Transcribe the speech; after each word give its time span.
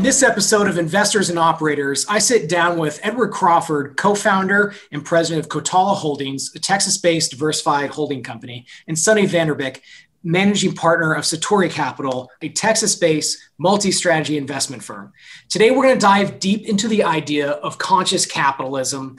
In 0.00 0.04
this 0.04 0.22
episode 0.22 0.66
of 0.66 0.78
Investors 0.78 1.28
and 1.28 1.38
Operators, 1.38 2.06
I 2.08 2.20
sit 2.20 2.48
down 2.48 2.78
with 2.78 2.98
Edward 3.02 3.32
Crawford, 3.32 3.98
co 3.98 4.14
founder 4.14 4.72
and 4.90 5.04
president 5.04 5.44
of 5.44 5.50
Catala 5.50 5.94
Holdings, 5.94 6.50
a 6.56 6.58
Texas 6.58 6.96
based 6.96 7.32
diversified 7.32 7.90
holding 7.90 8.22
company, 8.22 8.64
and 8.88 8.98
Sonny 8.98 9.26
Vanderbeek, 9.26 9.82
managing 10.24 10.72
partner 10.72 11.12
of 11.12 11.24
Satori 11.24 11.70
Capital, 11.70 12.30
a 12.40 12.48
Texas 12.48 12.94
based 12.94 13.36
multi 13.58 13.90
strategy 13.90 14.38
investment 14.38 14.82
firm. 14.82 15.12
Today, 15.50 15.70
we're 15.70 15.82
going 15.82 15.96
to 15.96 16.00
dive 16.00 16.40
deep 16.40 16.66
into 16.66 16.88
the 16.88 17.04
idea 17.04 17.50
of 17.50 17.76
conscious 17.76 18.24
capitalism 18.24 19.18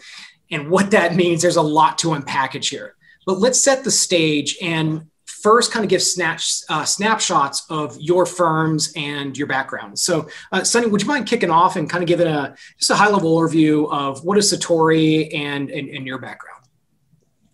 and 0.50 0.72
what 0.72 0.90
that 0.90 1.14
means. 1.14 1.44
There's 1.44 1.58
a 1.58 1.62
lot 1.62 2.00
to 2.00 2.08
unpackage 2.08 2.72
here. 2.72 2.96
But 3.28 3.38
let's 3.38 3.62
set 3.62 3.84
the 3.84 3.92
stage 3.92 4.58
and 4.64 5.11
first 5.42 5.72
kind 5.72 5.84
of 5.84 5.90
give 5.90 6.02
snatch, 6.02 6.62
uh, 6.70 6.86
snapshots 6.86 7.66
of 7.70 8.00
your 8.00 8.26
firms 8.26 8.94
and 8.96 9.38
your 9.38 9.48
background. 9.48 9.98
So, 9.98 10.30
uh, 10.52 10.64
Sonny, 10.64 10.88
would 10.88 11.02
you 11.02 11.08
mind 11.08 11.28
kicking 11.28 11.50
off 11.50 11.76
and 11.76 11.90
kind 11.90 12.04
of 12.04 12.08
giving 12.08 12.28
a 12.28 12.56
just 12.78 12.92
a 12.92 12.96
high 12.96 13.10
level 13.10 13.38
overview 13.40 13.92
of 13.92 14.24
what 14.24 14.38
is 14.38 14.52
Satori 14.52 15.34
and, 15.36 15.70
and, 15.70 15.90
and 15.90 16.06
your 16.06 16.20
background? 16.20 16.62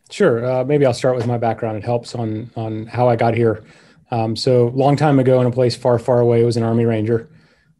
Sure. 0.09 0.45
Uh, 0.45 0.63
maybe 0.63 0.85
I'll 0.85 0.93
start 0.93 1.15
with 1.15 1.27
my 1.27 1.37
background. 1.37 1.77
It 1.77 1.83
helps 1.83 2.15
on 2.15 2.49
on 2.55 2.85
how 2.85 3.09
I 3.09 3.15
got 3.15 3.33
here. 3.33 3.63
Um, 4.09 4.35
so, 4.35 4.67
long 4.67 4.95
time 4.95 5.19
ago, 5.19 5.41
in 5.41 5.47
a 5.47 5.51
place 5.51 5.75
far, 5.75 5.99
far 5.99 6.19
away, 6.19 6.43
was 6.43 6.57
an 6.57 6.63
Army 6.63 6.85
Ranger. 6.85 7.29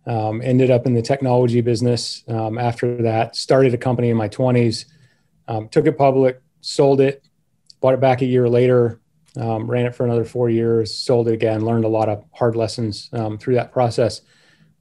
Um, 0.06 0.42
ended 0.42 0.72
up 0.72 0.86
in 0.86 0.94
the 0.94 1.02
technology 1.02 1.62
business. 1.62 2.24
Um, 2.28 2.58
after 2.58 3.02
that, 3.04 3.36
started 3.36 3.74
a 3.74 3.78
company 3.78 4.10
in 4.10 4.18
my 4.18 4.30
20s. 4.30 4.86
Um, 5.50 5.70
took 5.70 5.86
it 5.86 5.98
public, 5.98 6.42
sold 6.62 7.02
it, 7.02 7.26
bought 7.82 7.94
it 7.94 8.00
back 8.00 8.22
a 8.22 8.26
year 8.26 8.48
later, 8.48 9.00
um, 9.40 9.70
ran 9.70 9.86
it 9.86 9.96
for 9.96 10.05
another 10.05 10.26
four 10.26 10.50
years, 10.50 10.94
sold 10.94 11.27
it 11.27 11.34
again, 11.34 11.66
learned 11.66 11.86
a 11.86 11.90
lot 11.90 12.09
of 12.09 12.23
hard 12.34 12.55
lessons 12.55 13.09
um, 13.14 13.38
through 13.38 13.56
that 13.56 13.72
process. 13.72 14.22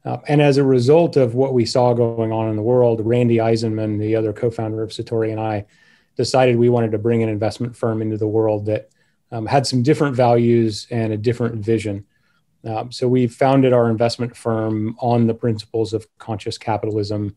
Uh, 0.04 0.18
and 0.28 0.40
as 0.40 0.56
a 0.56 0.64
result 0.64 1.16
of 1.16 1.34
what 1.34 1.52
we 1.52 1.66
saw 1.66 1.92
going 1.92 2.32
on 2.32 2.48
in 2.48 2.56
the 2.56 2.62
world, 2.62 3.00
Randy 3.04 3.36
Eisenman, 3.36 3.98
the 3.98 4.14
other 4.14 4.32
co 4.32 4.50
founder 4.50 4.82
of 4.82 4.90
Satori, 4.90 5.30
and 5.30 5.40
I 5.40 5.66
decided 6.16 6.56
we 6.56 6.68
wanted 6.68 6.92
to 6.92 6.98
bring 6.98 7.22
an 7.22 7.28
investment 7.28 7.76
firm 7.76 8.00
into 8.00 8.16
the 8.16 8.28
world 8.28 8.66
that 8.66 8.88
um, 9.32 9.46
had 9.46 9.66
some 9.66 9.82
different 9.82 10.14
values 10.14 10.86
and 10.90 11.12
a 11.12 11.16
different 11.16 11.56
vision. 11.56 12.04
Um, 12.64 12.90
so 12.90 13.06
we 13.06 13.26
founded 13.26 13.72
our 13.72 13.90
investment 13.90 14.36
firm 14.36 14.96
on 15.00 15.26
the 15.26 15.34
principles 15.34 15.92
of 15.92 16.06
conscious 16.18 16.56
capitalism. 16.56 17.36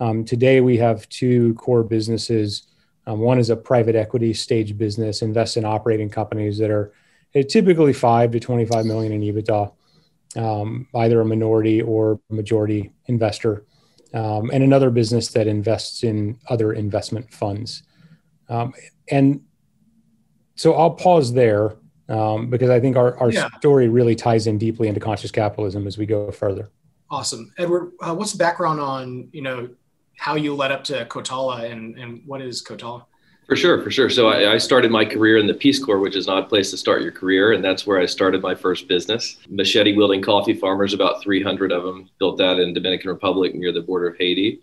Um, 0.00 0.24
today, 0.24 0.60
we 0.60 0.76
have 0.78 1.08
two 1.08 1.54
core 1.54 1.82
businesses 1.82 2.66
um, 3.06 3.20
one 3.20 3.38
is 3.38 3.50
a 3.50 3.56
private 3.56 3.94
equity 3.94 4.34
stage 4.34 4.76
business, 4.76 5.22
invests 5.22 5.56
in 5.56 5.64
operating 5.64 6.10
companies 6.10 6.58
that 6.58 6.70
are 6.70 6.92
typically 7.48 7.92
five 7.92 8.30
to 8.32 8.40
25 8.40 8.84
million 8.84 9.12
in 9.12 9.20
EBITDA, 9.20 9.72
um, 10.36 10.88
either 10.94 11.20
a 11.20 11.24
minority 11.24 11.82
or 11.82 12.20
majority 12.30 12.92
investor. 13.06 13.64
Um, 14.14 14.50
and 14.52 14.64
another 14.64 14.90
business 14.90 15.28
that 15.28 15.46
invests 15.46 16.02
in 16.02 16.38
other 16.48 16.72
investment 16.72 17.32
funds. 17.32 17.82
Um, 18.48 18.72
and 19.10 19.42
so 20.54 20.74
I'll 20.74 20.92
pause 20.92 21.32
there 21.32 21.76
um, 22.08 22.48
because 22.48 22.70
I 22.70 22.80
think 22.80 22.96
our, 22.96 23.18
our 23.18 23.30
yeah. 23.30 23.48
story 23.58 23.88
really 23.88 24.14
ties 24.14 24.46
in 24.46 24.58
deeply 24.58 24.88
into 24.88 25.00
conscious 25.00 25.30
capitalism 25.30 25.86
as 25.86 25.98
we 25.98 26.06
go 26.06 26.30
further. 26.30 26.70
Awesome. 27.10 27.52
Edward, 27.58 27.92
uh, 28.00 28.14
what's 28.14 28.32
the 28.32 28.38
background 28.38 28.80
on, 28.80 29.28
you 29.32 29.42
know, 29.42 29.68
how 30.16 30.34
you 30.34 30.54
led 30.54 30.72
up 30.72 30.84
to 30.84 31.04
Catala 31.06 31.66
and, 31.66 31.96
and 31.98 32.22
what 32.26 32.40
is 32.40 32.60
Catala? 32.62 33.06
For 33.46 33.54
sure, 33.54 33.80
for 33.80 33.92
sure. 33.92 34.10
So 34.10 34.26
I, 34.26 34.54
I, 34.54 34.58
started 34.58 34.90
my 34.90 35.04
career 35.04 35.38
in 35.38 35.46
the 35.46 35.54
Peace 35.54 35.82
Corps, 35.82 36.00
which 36.00 36.16
is 36.16 36.26
not 36.26 36.42
a 36.42 36.46
place 36.46 36.72
to 36.72 36.76
start 36.76 37.02
your 37.02 37.12
career, 37.12 37.52
and 37.52 37.64
that's 37.64 37.86
where 37.86 38.00
I 38.00 38.06
started 38.06 38.42
my 38.42 38.56
first 38.56 38.88
business. 38.88 39.36
Machete 39.48 39.96
wielding 39.96 40.20
coffee 40.20 40.54
farmers, 40.54 40.92
about 40.92 41.22
300 41.22 41.70
of 41.70 41.84
them. 41.84 42.10
Built 42.18 42.38
that 42.38 42.58
in 42.58 42.74
Dominican 42.74 43.08
Republic 43.08 43.54
near 43.54 43.70
the 43.70 43.82
border 43.82 44.08
of 44.08 44.16
Haiti, 44.18 44.60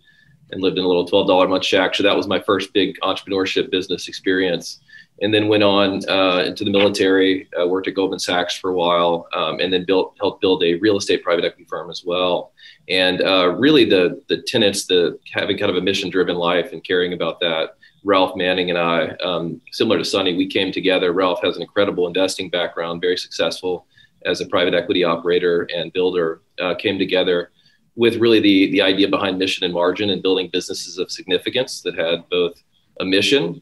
and 0.52 0.62
lived 0.62 0.78
in 0.78 0.84
a 0.84 0.88
little 0.88 1.08
$12 1.08 1.46
a 1.46 1.47
month 1.47 1.63
shack. 1.63 1.96
So 1.96 2.03
that 2.03 2.16
was 2.16 2.28
my 2.28 2.42
first 2.42 2.74
big 2.74 3.00
entrepreneurship 3.00 3.72
business 3.72 4.09
experience. 4.09 4.81
And 5.23 5.34
then 5.34 5.47
went 5.47 5.63
on 5.63 6.07
uh, 6.09 6.44
into 6.45 6.63
the 6.63 6.69
military. 6.69 7.47
Uh, 7.59 7.66
worked 7.66 7.88
at 7.88 7.95
Goldman 7.95 8.19
Sachs 8.19 8.56
for 8.56 8.69
a 8.72 8.75
while, 8.84 9.28
um, 9.34 9.59
and 9.61 9.72
then 9.73 9.85
built 9.85 10.16
helped 10.19 10.41
build 10.41 10.63
a 10.63 10.75
real 10.75 10.97
estate 10.97 11.23
private 11.23 11.45
equity 11.45 11.66
firm 11.69 11.89
as 11.89 12.03
well. 12.06 12.51
And 12.89 13.22
uh, 13.22 13.56
really, 13.66 13.85
the 13.85 14.22
the 14.28 14.44
tenets, 14.51 14.85
the 14.85 15.17
having 15.33 15.57
kind 15.57 15.72
of 15.72 15.78
a 15.78 15.81
mission 15.81 16.09
driven 16.09 16.35
life 16.35 16.73
and 16.73 16.83
caring 16.83 17.13
about 17.13 17.39
that 17.39 17.78
Ralph 18.03 18.35
Manning 18.35 18.69
and 18.69 18.78
I, 18.78 19.00
um, 19.23 19.62
similar 19.72 19.97
to 19.97 20.06
Sonny, 20.06 20.35
we 20.35 20.47
came 20.47 20.72
together. 20.72 21.13
Ralph 21.13 21.41
has 21.41 21.56
an 21.56 21.62
incredible 21.62 22.06
investing 22.06 22.50
background, 22.50 23.01
very 23.01 23.17
successful 23.17 23.88
as 24.25 24.41
a 24.41 24.45
private 24.45 24.73
equity 24.73 25.03
operator 25.03 25.67
and 25.73 25.91
builder, 25.94 26.41
uh, 26.59 26.75
came 26.75 26.97
together 26.97 27.51
with 27.95 28.17
really 28.17 28.39
the, 28.39 28.72
the 28.72 28.81
idea 28.81 29.07
behind 29.07 29.38
mission 29.38 29.63
and 29.63 29.73
margin 29.73 30.09
and 30.09 30.22
building 30.22 30.50
businesses 30.51 30.97
of 30.97 31.12
significance 31.12 31.81
that 31.81 31.95
had 31.95 32.28
both 32.29 32.62
a 33.00 33.06
mission, 33.06 33.62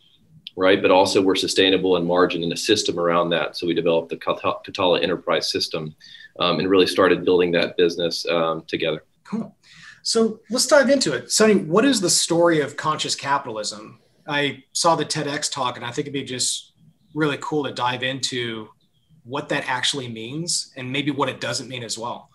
right, 0.62 0.82
but 0.82 0.92
also 0.92 1.22
we're 1.22 1.36
sustainable 1.36 1.98
and 1.98 2.06
margin 2.06 2.44
and 2.44 2.54
a 2.54 2.58
system 2.58 3.00
around 3.00 3.32
that. 3.32 3.58
So 3.58 3.66
we 3.66 3.74
developed 3.74 4.10
the 4.10 4.18
Catala 4.18 5.02
Enterprise 5.02 5.52
System 5.52 5.96
um, 6.40 6.60
and 6.60 6.70
really 6.70 6.88
started 6.88 7.26
building 7.26 7.52
that 7.54 7.76
business 7.78 8.26
um, 8.28 8.64
together. 8.68 9.04
Cool. 9.24 9.56
So 10.04 10.40
let's 10.50 10.68
dive 10.68 10.90
into 10.90 11.14
it. 11.14 11.32
Sonny, 11.32 11.56
what 11.56 11.84
is 11.84 12.00
the 12.00 12.10
story 12.10 12.62
of 12.62 12.78
conscious 12.78 13.16
capitalism? 13.16 14.00
I 14.28 14.64
saw 14.74 14.96
the 14.96 15.06
TEDx 15.06 15.52
talk, 15.52 15.78
and 15.78 15.86
I 15.86 15.92
think 15.92 16.06
it'd 16.08 16.14
be 16.14 16.24
just 16.24 16.74
really 17.14 17.38
cool 17.42 17.64
to 17.64 17.74
dive 17.74 18.04
into 18.04 18.70
what 19.24 19.50
that 19.50 19.68
actually 19.68 20.08
means 20.08 20.72
and 20.78 20.92
maybe 20.92 21.12
what 21.12 21.28
it 21.28 21.42
doesn't 21.42 21.68
mean 21.68 21.84
as 21.84 21.98
well. 21.98 22.30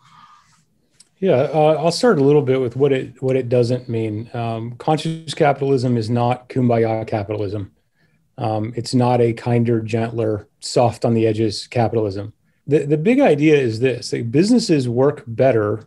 Yeah, 1.19 1.49
uh, 1.55 1.77
I'll 1.79 1.93
start 1.93 2.19
a 2.19 2.23
little 2.23 2.43
bit 2.43 2.61
with 2.61 2.77
what 2.77 2.93
it 2.93 3.23
what 3.23 3.37
it 3.37 3.49
doesn't 3.49 3.89
mean. 3.89 4.29
Um, 4.35 4.73
conscious 4.73 5.33
capitalism 5.33 5.97
is 5.97 6.11
not 6.11 6.49
kumbaya 6.49 7.07
capitalism. 7.07 7.73
Um, 8.39 8.73
it's 8.77 8.95
not 8.95 9.21
a 9.21 9.33
kinder, 9.33 9.81
gentler, 9.81 10.49
soft 10.61 11.05
on 11.05 11.15
the 11.15 11.27
edges 11.27 11.67
capitalism. 11.67 12.33
The 12.67 12.85
the 12.85 12.99
big 12.99 13.21
idea 13.21 13.57
is 13.57 13.81
this: 13.81 14.13
like 14.13 14.31
businesses 14.31 14.89
work 14.89 15.25
better 15.27 15.87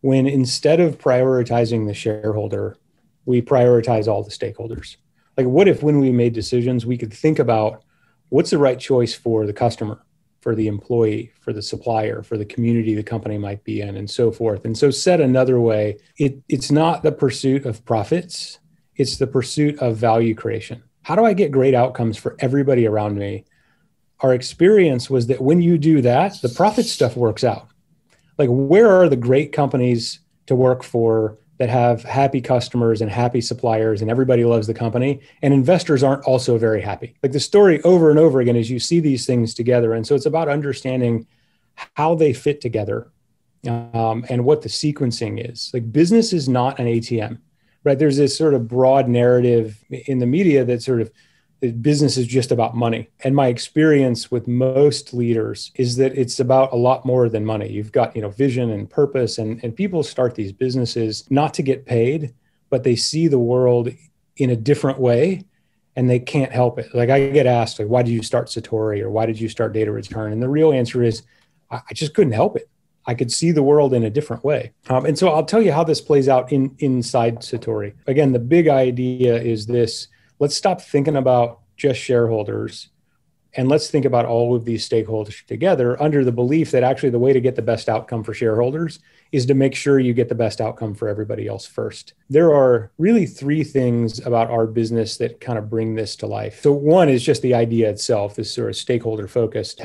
when 0.00 0.26
instead 0.26 0.80
of 0.80 0.98
prioritizing 0.98 1.86
the 1.86 1.94
shareholder, 1.94 2.76
we 3.24 3.42
prioritize 3.42 4.08
all 4.08 4.22
the 4.22 4.30
stakeholders. 4.30 4.96
Like 5.36 5.46
what 5.46 5.68
if 5.68 5.82
when 5.82 6.00
we 6.00 6.12
made 6.12 6.32
decisions 6.32 6.86
we 6.86 6.96
could 6.96 7.12
think 7.12 7.38
about 7.38 7.82
what's 8.30 8.50
the 8.50 8.58
right 8.58 8.78
choice 8.78 9.14
for 9.14 9.46
the 9.46 9.52
customer 9.52 10.02
for 10.40 10.54
the 10.54 10.68
employee 10.68 11.32
for 11.40 11.52
the 11.52 11.60
supplier 11.60 12.22
for 12.22 12.38
the 12.38 12.44
community 12.44 12.94
the 12.94 13.02
company 13.02 13.36
might 13.36 13.62
be 13.64 13.80
in 13.80 13.96
and 13.96 14.08
so 14.08 14.30
forth? 14.30 14.64
And 14.64 14.76
so 14.76 14.90
said 14.90 15.20
another 15.20 15.60
way 15.60 15.98
it, 16.16 16.40
it's 16.48 16.70
not 16.70 17.02
the 17.02 17.12
pursuit 17.12 17.66
of 17.66 17.84
profits 17.84 18.58
it's 18.94 19.18
the 19.18 19.26
pursuit 19.26 19.78
of 19.80 19.96
value 19.96 20.34
creation 20.34 20.82
how 21.06 21.14
do 21.14 21.24
i 21.24 21.32
get 21.32 21.52
great 21.52 21.72
outcomes 21.72 22.16
for 22.16 22.34
everybody 22.40 22.84
around 22.84 23.16
me? 23.16 23.44
Our 24.22 24.34
experience 24.34 25.08
was 25.08 25.28
that 25.28 25.40
when 25.40 25.62
you 25.62 25.78
do 25.78 26.02
that 26.02 26.42
the 26.42 26.48
profit 26.48 26.84
stuff 26.84 27.16
works 27.16 27.44
out. 27.44 27.68
Like 28.38 28.48
where 28.50 28.90
are 28.90 29.08
the 29.08 29.14
great 29.14 29.52
companies 29.52 30.18
to 30.46 30.56
work 30.56 30.82
for 30.82 31.38
that 31.58 31.68
have 31.68 32.02
happy 32.02 32.40
customers 32.40 33.02
and 33.02 33.08
happy 33.08 33.40
suppliers 33.40 34.02
and 34.02 34.10
everybody 34.10 34.44
loves 34.44 34.66
the 34.66 34.74
company 34.74 35.20
and 35.42 35.54
investors 35.54 36.02
aren't 36.02 36.24
also 36.24 36.58
very 36.58 36.80
happy? 36.80 37.14
Like 37.22 37.30
the 37.30 37.38
story 37.38 37.80
over 37.82 38.10
and 38.10 38.18
over 38.18 38.40
again 38.40 38.56
is 38.56 38.68
you 38.68 38.80
see 38.80 38.98
these 38.98 39.26
things 39.26 39.54
together 39.54 39.94
and 39.94 40.04
so 40.04 40.16
it's 40.16 40.26
about 40.26 40.48
understanding 40.48 41.24
how 41.94 42.16
they 42.16 42.32
fit 42.32 42.60
together 42.60 43.12
um, 43.68 44.26
and 44.28 44.44
what 44.44 44.60
the 44.60 44.68
sequencing 44.68 45.48
is. 45.50 45.70
Like 45.72 45.92
business 45.92 46.32
is 46.32 46.48
not 46.48 46.80
an 46.80 46.86
atm 46.86 47.38
right 47.86 47.98
there's 47.98 48.16
this 48.16 48.36
sort 48.36 48.52
of 48.52 48.66
broad 48.66 49.08
narrative 49.08 49.82
in 49.90 50.18
the 50.18 50.26
media 50.26 50.64
that 50.64 50.82
sort 50.82 51.00
of 51.00 51.10
business 51.80 52.16
is 52.16 52.26
just 52.26 52.50
about 52.50 52.76
money. 52.76 53.08
And 53.24 53.34
my 53.34 53.46
experience 53.46 54.30
with 54.30 54.46
most 54.46 55.14
leaders 55.14 55.70
is 55.76 55.96
that 55.96 56.18
it's 56.18 56.40
about 56.40 56.72
a 56.72 56.76
lot 56.76 57.06
more 57.06 57.28
than 57.28 57.44
money. 57.44 57.70
You've 57.70 57.92
got, 57.92 58.14
you 58.14 58.22
know, 58.22 58.28
vision 58.28 58.70
and 58.70 58.90
purpose 58.90 59.38
and, 59.38 59.62
and 59.64 59.74
people 59.74 60.02
start 60.02 60.34
these 60.34 60.52
businesses 60.52 61.24
not 61.30 61.54
to 61.54 61.62
get 61.62 61.86
paid, 61.86 62.34
but 62.70 62.82
they 62.82 62.96
see 62.96 63.28
the 63.28 63.38
world 63.38 63.88
in 64.36 64.50
a 64.50 64.56
different 64.56 64.98
way 64.98 65.44
and 65.94 66.10
they 66.10 66.18
can't 66.18 66.52
help 66.52 66.78
it. 66.78 66.94
Like 66.94 67.08
I 67.08 67.30
get 67.30 67.46
asked, 67.46 67.78
like, 67.78 67.88
why 67.88 68.02
did 68.02 68.12
you 68.12 68.22
start 68.22 68.48
Satori 68.48 69.00
or 69.00 69.10
why 69.10 69.26
did 69.26 69.40
you 69.40 69.48
start 69.48 69.72
Data 69.72 69.92
Return? 69.92 70.32
And 70.32 70.42
the 70.42 70.48
real 70.48 70.72
answer 70.72 71.02
is 71.02 71.22
I, 71.70 71.80
I 71.88 71.94
just 71.94 72.14
couldn't 72.14 72.34
help 72.34 72.56
it. 72.56 72.68
I 73.06 73.14
could 73.14 73.32
see 73.32 73.52
the 73.52 73.62
world 73.62 73.94
in 73.94 74.04
a 74.04 74.10
different 74.10 74.44
way. 74.44 74.72
Um, 74.88 75.06
and 75.06 75.18
so 75.18 75.28
I'll 75.28 75.44
tell 75.44 75.62
you 75.62 75.72
how 75.72 75.84
this 75.84 76.00
plays 76.00 76.28
out 76.28 76.52
in 76.52 76.74
inside 76.78 77.38
Satori. 77.38 77.94
Again, 78.06 78.32
the 78.32 78.38
big 78.38 78.68
idea 78.68 79.40
is 79.40 79.66
this 79.66 80.08
let's 80.38 80.56
stop 80.56 80.80
thinking 80.80 81.16
about 81.16 81.60
just 81.76 82.00
shareholders 82.00 82.88
and 83.56 83.68
let's 83.68 83.88
think 83.88 84.04
about 84.04 84.26
all 84.26 84.54
of 84.54 84.64
these 84.64 84.86
stakeholders 84.86 85.44
together 85.46 86.00
under 86.00 86.24
the 86.24 86.32
belief 86.32 86.70
that 86.70 86.82
actually 86.82 87.10
the 87.10 87.18
way 87.18 87.32
to 87.32 87.40
get 87.40 87.56
the 87.56 87.62
best 87.62 87.88
outcome 87.88 88.22
for 88.22 88.34
shareholders 88.34 88.98
is 89.32 89.46
to 89.46 89.54
make 89.54 89.74
sure 89.74 89.98
you 89.98 90.12
get 90.12 90.28
the 90.28 90.34
best 90.34 90.60
outcome 90.60 90.94
for 90.94 91.08
everybody 91.08 91.46
else 91.48 91.66
first. 91.66 92.14
There 92.28 92.54
are 92.54 92.92
really 92.98 93.26
three 93.26 93.64
things 93.64 94.24
about 94.24 94.50
our 94.50 94.66
business 94.66 95.16
that 95.16 95.40
kind 95.40 95.58
of 95.58 95.70
bring 95.70 95.94
this 95.94 96.16
to 96.16 96.26
life. 96.26 96.60
So, 96.62 96.72
one 96.72 97.08
is 97.08 97.24
just 97.24 97.42
the 97.42 97.54
idea 97.54 97.88
itself, 97.90 98.36
this 98.36 98.52
sort 98.52 98.68
of 98.68 98.76
stakeholder 98.76 99.26
focused, 99.26 99.78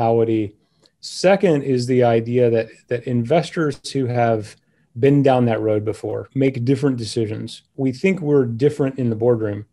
Second 1.01 1.63
is 1.63 1.87
the 1.87 2.03
idea 2.03 2.49
that, 2.49 2.69
that 2.87 3.07
investors 3.07 3.79
who 3.91 4.05
have 4.05 4.55
been 4.99 5.23
down 5.23 5.45
that 5.45 5.61
road 5.61 5.83
before, 5.83 6.29
make 6.35 6.63
different 6.65 6.97
decisions. 6.97 7.63
We 7.75 7.91
think 7.91 8.21
we're 8.21 8.45
different 8.45 8.99
in 8.99 9.09
the 9.09 9.15
boardroom 9.15 9.65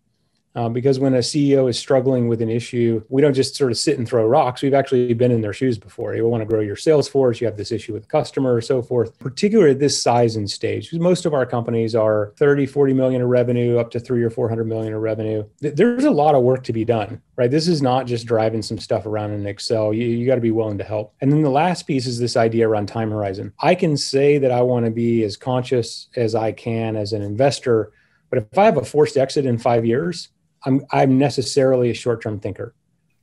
uh, 0.58 0.69
because 0.69 0.99
when 0.99 1.14
a 1.14 1.19
CEO 1.19 1.70
is 1.70 1.78
struggling 1.78 2.26
with 2.26 2.43
an 2.43 2.49
issue, 2.49 3.00
we 3.08 3.22
don't 3.22 3.32
just 3.32 3.55
sort 3.55 3.70
of 3.70 3.78
sit 3.78 3.96
and 3.96 4.08
throw 4.08 4.26
rocks. 4.26 4.60
We've 4.60 4.75
actually 4.75 5.14
been 5.14 5.31
in 5.31 5.40
their 5.40 5.52
shoes 5.52 5.78
before. 5.78 6.16
You 6.16 6.26
want 6.26 6.40
to 6.40 6.46
grow 6.46 6.58
your 6.58 6.75
sales 6.75 7.08
force, 7.08 7.40
you 7.40 7.46
have 7.46 7.56
this 7.56 7.70
issue 7.70 7.93
with 7.93 8.02
the 8.02 8.08
customer, 8.08 8.56
or 8.56 8.60
so 8.60 8.82
forth, 8.82 9.16
particularly 9.20 9.70
at 9.70 9.78
this 9.78 10.02
size 10.02 10.34
and 10.34 10.50
stage. 10.50 10.93
Most 10.93 11.26
of 11.26 11.32
our 11.32 11.46
companies 11.46 11.94
are 11.94 12.32
30, 12.38 12.66
40 12.66 12.93
million 12.93 13.22
of 13.22 13.28
revenue, 13.28 13.78
up 13.78 13.93
to 13.93 14.00
three 14.00 14.20
or 14.25 14.31
400 14.31 14.64
million 14.64 14.94
of 14.94 15.00
revenue. 15.00 15.44
There's 15.60 16.05
a 16.05 16.10
lot 16.10 16.34
of 16.34 16.43
work 16.43 16.64
to 16.64 16.72
be 16.72 16.84
done, 16.84 17.22
right? 17.37 17.52
This 17.52 17.69
is 17.69 17.81
not 17.81 18.08
just 18.08 18.26
driving 18.26 18.62
some 18.62 18.78
stuff 18.78 19.06
around 19.06 19.31
in 19.31 19.46
Excel. 19.46 19.94
You, 19.94 20.08
you 20.08 20.26
got 20.26 20.34
to 20.34 20.40
be 20.40 20.50
willing 20.50 20.78
to 20.78 20.84
help. 20.84 21.14
And 21.20 21.31
then 21.31 21.43
the 21.43 21.50
last 21.50 21.87
piece 21.87 22.06
is 22.06 22.19
this 22.19 22.37
idea 22.37 22.69
around 22.69 22.87
time 22.88 23.12
horizon. 23.12 23.52
I 23.60 23.76
can 23.76 23.96
say 23.96 24.38
that 24.38 24.50
I 24.50 24.62
want 24.62 24.87
to 24.87 24.90
be 24.90 25.22
as 25.22 25.37
conscious 25.37 26.08
as 26.16 26.34
I 26.34 26.50
can 26.50 26.96
as 26.96 27.12
an 27.12 27.22
investor. 27.22 27.93
But 28.28 28.40
if 28.40 28.58
I 28.58 28.64
have 28.64 28.76
a 28.76 28.84
forced 28.84 29.16
exit 29.16 29.46
in 29.46 29.56
five 29.56 29.87
years, 29.87 30.31
I'm 30.64 30.84
I'm 30.90 31.19
necessarily 31.19 31.90
a 31.90 31.94
short-term 31.94 32.40
thinker. 32.40 32.75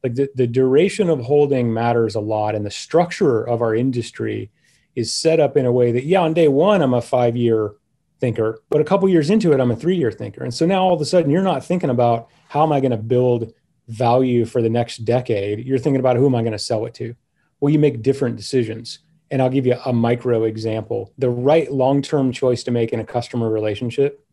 Like 0.04 0.16
the, 0.16 0.30
the 0.36 0.48
duration 0.48 1.10
of 1.10 1.20
holding 1.22 1.74
matters 1.74 2.16
a 2.16 2.20
lot, 2.20 2.56
and 2.56 2.66
the 2.66 2.72
structure 2.72 3.44
of 3.44 3.62
our 3.62 3.76
industry 3.76 4.52
is 4.96 5.14
set 5.14 5.40
up 5.40 5.58
in 5.58 5.66
a 5.66 5.72
way 5.72 5.92
that 5.92 6.06
yeah, 6.06 6.22
on 6.22 6.34
day 6.34 6.48
one 6.48 6.82
I'm 6.82 6.94
a 6.94 7.02
five-year 7.02 7.74
thinker, 8.20 8.62
but 8.70 8.82
a 8.82 8.86
couple 8.86 9.10
years 9.10 9.30
into 9.30 9.52
it 9.52 9.60
I'm 9.60 9.72
a 9.72 9.76
three-year 9.76 10.12
thinker, 10.12 10.44
and 10.44 10.54
so 10.54 10.66
now 10.66 10.84
all 10.84 10.94
of 10.94 11.02
a 11.02 11.06
sudden 11.06 11.32
you're 11.32 11.42
not 11.42 11.66
thinking 11.66 11.90
about 11.90 12.30
how 12.48 12.64
am 12.64 12.72
I 12.72 12.80
going 12.80 12.92
to 12.92 12.98
build 12.98 13.54
value 13.88 14.46
for 14.46 14.62
the 14.62 14.70
next 14.70 15.00
decade. 15.06 15.66
You're 15.66 15.80
thinking 15.80 16.00
about 16.00 16.18
who 16.18 16.26
am 16.26 16.36
I 16.36 16.42
going 16.42 16.54
to 16.54 16.60
sell 16.60 16.86
it 16.86 16.94
to. 16.96 17.16
Well, 17.60 17.72
you 17.72 17.80
make 17.80 18.02
different 18.02 18.36
decisions. 18.36 19.00
And 19.32 19.42
I'll 19.42 19.50
give 19.50 19.66
you 19.66 19.76
a 19.86 19.92
micro 19.92 20.44
example. 20.44 21.12
The 21.18 21.30
right 21.30 21.72
long 21.72 22.02
term 22.02 22.32
choice 22.32 22.64
to 22.64 22.72
make 22.72 22.94
in 22.94 23.00
a 23.00 23.06
customer 23.06 23.50
relationship 23.50 24.25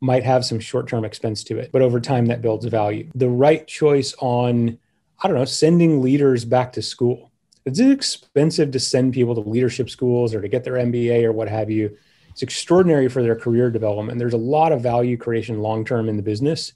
might 0.00 0.24
have 0.24 0.44
some 0.44 0.58
short 0.58 0.88
term 0.88 1.04
expense 1.04 1.44
to 1.44 1.58
it, 1.58 1.70
but 1.72 1.82
over 1.82 2.00
time 2.00 2.26
that 2.26 2.42
builds 2.42 2.64
value. 2.66 3.10
The 3.14 3.28
right 3.28 3.66
choice 3.66 4.14
on, 4.18 4.78
I 5.22 5.28
don't 5.28 5.36
know, 5.36 5.44
sending 5.44 6.02
leaders 6.02 6.44
back 6.44 6.72
to 6.72 6.82
school. 6.82 7.30
It's 7.66 7.78
expensive 7.78 8.70
to 8.70 8.80
send 8.80 9.12
people 9.12 9.34
to 9.34 9.48
leadership 9.48 9.90
schools 9.90 10.34
or 10.34 10.40
to 10.40 10.48
get 10.48 10.64
their 10.64 10.74
MBA 10.74 11.24
or 11.24 11.32
what 11.32 11.48
have 11.48 11.70
you. 11.70 11.96
It's 12.30 12.42
extraordinary 12.42 13.08
for 13.08 13.22
their 13.22 13.36
career 13.36 13.70
development. 13.70 14.18
There's 14.18 14.32
a 14.32 14.38
lot 14.38 14.72
of 14.72 14.80
value 14.80 15.18
creation 15.18 15.60
long 15.60 15.84
term 15.84 16.08
in 16.08 16.16
the 16.16 16.22
business. 16.22 16.72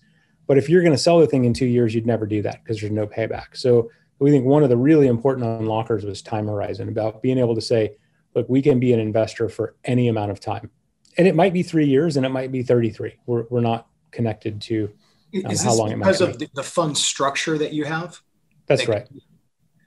But 0.47 0.59
if 0.59 0.69
you're 0.69 0.83
going 0.83 0.93
to 0.93 0.99
sell 0.99 1.21
the 1.21 1.27
thing 1.27 1.47
in 1.47 1.55
two 1.55 1.65
years, 1.65 1.95
you'd 1.95 2.07
never 2.07 2.27
do 2.27 2.43
that 2.43 2.63
because 2.63 2.81
there's 2.81 2.93
no 2.93 3.07
payback. 3.07 3.57
So 3.57 3.91
we 4.19 4.31
think 4.31 4.45
one 4.45 4.63
of 4.63 4.69
the 4.69 4.77
really 4.77 5.07
important 5.07 5.47
unlockers 5.47 6.05
was 6.05 6.21
time 6.21 6.47
horizon 6.47 6.91
about 6.91 7.23
being 7.23 7.39
able 7.39 7.55
to 7.55 7.63
say, 7.63 7.97
look, 8.35 8.47
we 8.51 8.61
can 8.61 8.79
be 8.79 8.93
an 8.93 9.01
investor 9.01 9.49
for 9.49 9.75
any 9.85 10.09
amount 10.09 10.33
of 10.33 10.41
time 10.41 10.71
and 11.17 11.27
it 11.29 11.35
might 11.35 11.53
be 11.53 11.63
three 11.63 11.87
years 11.87 12.17
and 12.17 12.27
it 12.27 12.31
might 12.31 12.53
be 12.53 12.63
33 12.63 13.15
we're, 13.27 13.45
we're 13.51 13.61
not 13.61 13.87
connected 14.11 14.61
to 14.61 14.91
um, 15.45 15.57
how 15.57 15.75
long 15.75 15.91
it 15.91 15.97
might 15.97 16.05
be 16.05 16.13
because 16.13 16.21
of 16.21 16.39
the, 16.39 16.49
the 16.55 16.63
fund 16.63 16.97
structure 16.97 17.59
that 17.59 17.73
you 17.73 17.85
have? 17.85 18.21
That's 18.67 18.87
right. 18.87 19.07
Yeah 19.11 19.21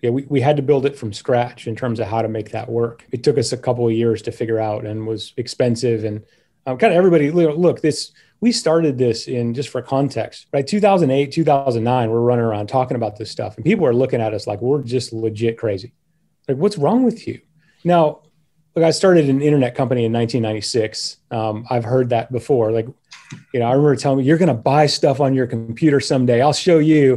we, 0.03 0.25
we 0.29 0.41
had 0.41 0.57
to 0.57 0.63
build 0.63 0.85
it 0.85 0.97
from 0.97 1.13
scratch 1.13 1.67
in 1.67 1.75
terms 1.75 1.99
of 1.99 2.07
how 2.07 2.21
to 2.21 2.27
make 2.27 2.51
that 2.51 2.69
work. 2.69 3.05
It 3.11 3.23
took 3.23 3.37
us 3.37 3.51
a 3.51 3.57
couple 3.57 3.87
of 3.87 3.93
years 3.93 4.21
to 4.23 4.31
figure 4.31 4.59
out 4.59 4.85
and 4.85 5.07
was 5.07 5.33
expensive 5.37 6.03
and 6.03 6.23
um, 6.65 6.77
kind 6.77 6.91
of 6.91 6.97
everybody 6.97 7.31
look 7.31 7.81
this 7.81 8.11
we 8.39 8.51
started 8.51 8.97
this 8.97 9.27
in 9.27 9.53
just 9.53 9.69
for 9.69 9.81
context 9.81 10.47
right? 10.51 10.67
2008 10.67 11.31
2009 11.31 12.09
we're 12.09 12.19
running 12.19 12.43
around 12.43 12.67
talking 12.67 12.95
about 12.95 13.17
this 13.17 13.31
stuff 13.31 13.55
and 13.55 13.65
people 13.65 13.85
are 13.85 13.93
looking 13.93 14.21
at 14.21 14.33
us 14.33 14.47
like 14.47 14.61
we're 14.61 14.81
just 14.81 15.13
legit 15.13 15.57
crazy. 15.57 15.93
Like 16.47 16.57
what's 16.57 16.77
wrong 16.77 17.03
with 17.03 17.27
you? 17.27 17.41
Now 17.83 18.23
look, 18.77 18.85
I 18.85 18.91
started 18.91 19.27
an 19.27 19.41
internet 19.41 19.73
company 19.73 20.05
in 20.05 20.13
1996. 20.13 21.17
Um, 21.31 21.65
I've 21.67 21.83
heard 21.83 22.09
that 22.09 22.31
before. 22.31 22.71
Like, 22.71 22.85
you 23.51 23.59
know, 23.59 23.65
I 23.65 23.71
remember 23.71 23.95
telling 23.95 24.19
me, 24.19 24.23
you're 24.23 24.37
going 24.37 24.49
to 24.49 24.53
buy 24.53 24.85
stuff 24.85 25.19
on 25.19 25.33
your 25.33 25.47
computer 25.47 25.99
someday. 25.99 26.43
I'll 26.43 26.53
show 26.53 26.77
you. 26.77 27.15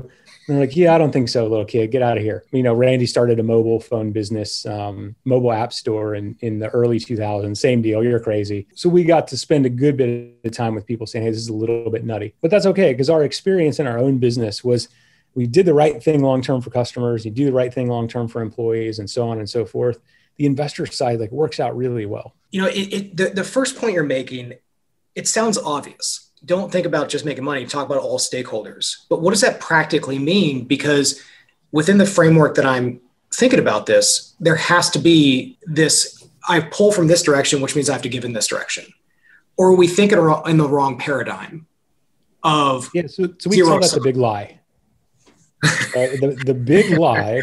And 0.49 0.57
they're 0.57 0.67
like, 0.67 0.75
yeah, 0.75 0.95
I 0.95 0.99
don't 0.99 1.13
think 1.13 1.29
so, 1.29 1.47
little 1.47 1.67
kid. 1.67 1.91
Get 1.91 2.01
out 2.01 2.17
of 2.17 2.23
here. 2.23 2.45
You 2.51 2.63
know, 2.63 2.73
Randy 2.73 3.05
started 3.05 3.39
a 3.41 3.43
mobile 3.43 3.79
phone 3.79 4.11
business, 4.11 4.65
um, 4.65 5.15
mobile 5.27 5.53
app 5.53 5.75
store 5.75 6.15
in, 6.15 6.35
in 6.41 6.61
the 6.61 6.71
early 6.71 6.99
2000s. 6.99 7.59
Same 7.59 7.83
deal. 7.83 8.03
You're 8.03 8.21
crazy. 8.21 8.67
So 8.75 8.89
we 8.89 9.05
got 9.05 9.29
to 9.29 9.37
spend 9.37 9.67
a 9.67 9.71
good 9.71 9.99
bit 9.99 10.39
of 10.43 10.53
time 10.53 10.75
with 10.75 10.87
people 10.87 11.07
saying, 11.07 11.27
hey, 11.27 11.31
this 11.31 11.41
is 11.41 11.49
a 11.49 11.55
little 11.55 11.91
bit 11.91 12.05
nutty. 12.05 12.33
But 12.41 12.51
that's 12.51 12.65
okay 12.65 12.95
because 12.95 13.11
our 13.11 13.23
experience 13.23 13.79
in 13.79 13.87
our 13.87 13.99
own 13.99 14.17
business 14.17 14.65
was 14.65 14.89
we 15.35 15.47
did 15.47 15.67
the 15.67 15.75
right 15.75 16.03
thing 16.03 16.23
long 16.23 16.41
term 16.41 16.63
for 16.63 16.71
customers, 16.71 17.27
you 17.27 17.31
do 17.31 17.45
the 17.45 17.53
right 17.53 17.73
thing 17.73 17.89
long 17.89 18.09
term 18.09 18.29
for 18.29 18.41
employees, 18.41 18.99
and 18.99 19.11
so 19.11 19.29
on 19.29 19.41
and 19.41 19.49
so 19.49 19.67
forth 19.67 19.99
the 20.41 20.47
investor 20.47 20.87
side 20.87 21.21
like 21.21 21.31
works 21.31 21.61
out 21.61 21.77
really 21.77 22.07
well. 22.07 22.35
You 22.51 22.63
know, 22.63 22.69
it, 22.69 22.93
it, 22.95 23.17
the, 23.19 23.29
the 23.29 23.45
first 23.45 23.77
point 23.77 23.93
you're 23.93 24.03
making, 24.03 24.55
it 25.15 25.29
sounds 25.29 25.59
obvious. 25.59 26.31
Don't 26.47 26.73
think 26.73 26.87
about 26.87 27.11
just 27.11 27.27
making 27.27 27.45
money, 27.45 27.67
talk 27.67 27.85
about 27.85 27.99
all 27.99 28.19
stakeholders. 28.19 29.05
But 29.11 29.21
what 29.21 29.33
does 29.33 29.43
that 29.43 29.61
practically 29.61 30.19
mean? 30.19 30.65
Because 30.65 31.21
within 31.73 31.99
the 31.99 32.07
framework 32.07 32.55
that 32.55 32.65
I'm 32.65 33.03
thinking 33.35 33.59
about 33.59 33.85
this, 33.85 34.35
there 34.41 34.57
has 34.57 34.89
to 34.91 34.99
be 34.99 35.59
this 35.67 36.27
I 36.49 36.61
pull 36.61 36.91
from 36.91 37.07
this 37.07 37.23
direction, 37.23 37.61
which 37.61 37.77
means 37.77 37.91
I 37.91 37.93
have 37.93 38.03
to 38.03 38.09
give 38.09 38.25
in 38.25 38.33
this 38.33 38.47
direction. 38.47 38.87
Or 39.59 39.73
are 39.73 39.77
we 39.77 39.89
think 39.89 40.11
in 40.11 40.57
the 40.57 40.67
wrong 40.67 40.97
paradigm 40.97 41.67
of 42.43 42.89
yeah. 42.95 43.09
So, 43.09 43.29
so 43.39 43.51
we 43.51 43.61
call 43.61 43.79
that 43.79 43.91
the 43.91 44.01
big 44.01 44.17
lie. 44.17 44.59
uh, 45.63 45.69
the, 45.93 46.43
the 46.47 46.55
big 46.55 46.97
lie 46.99 47.43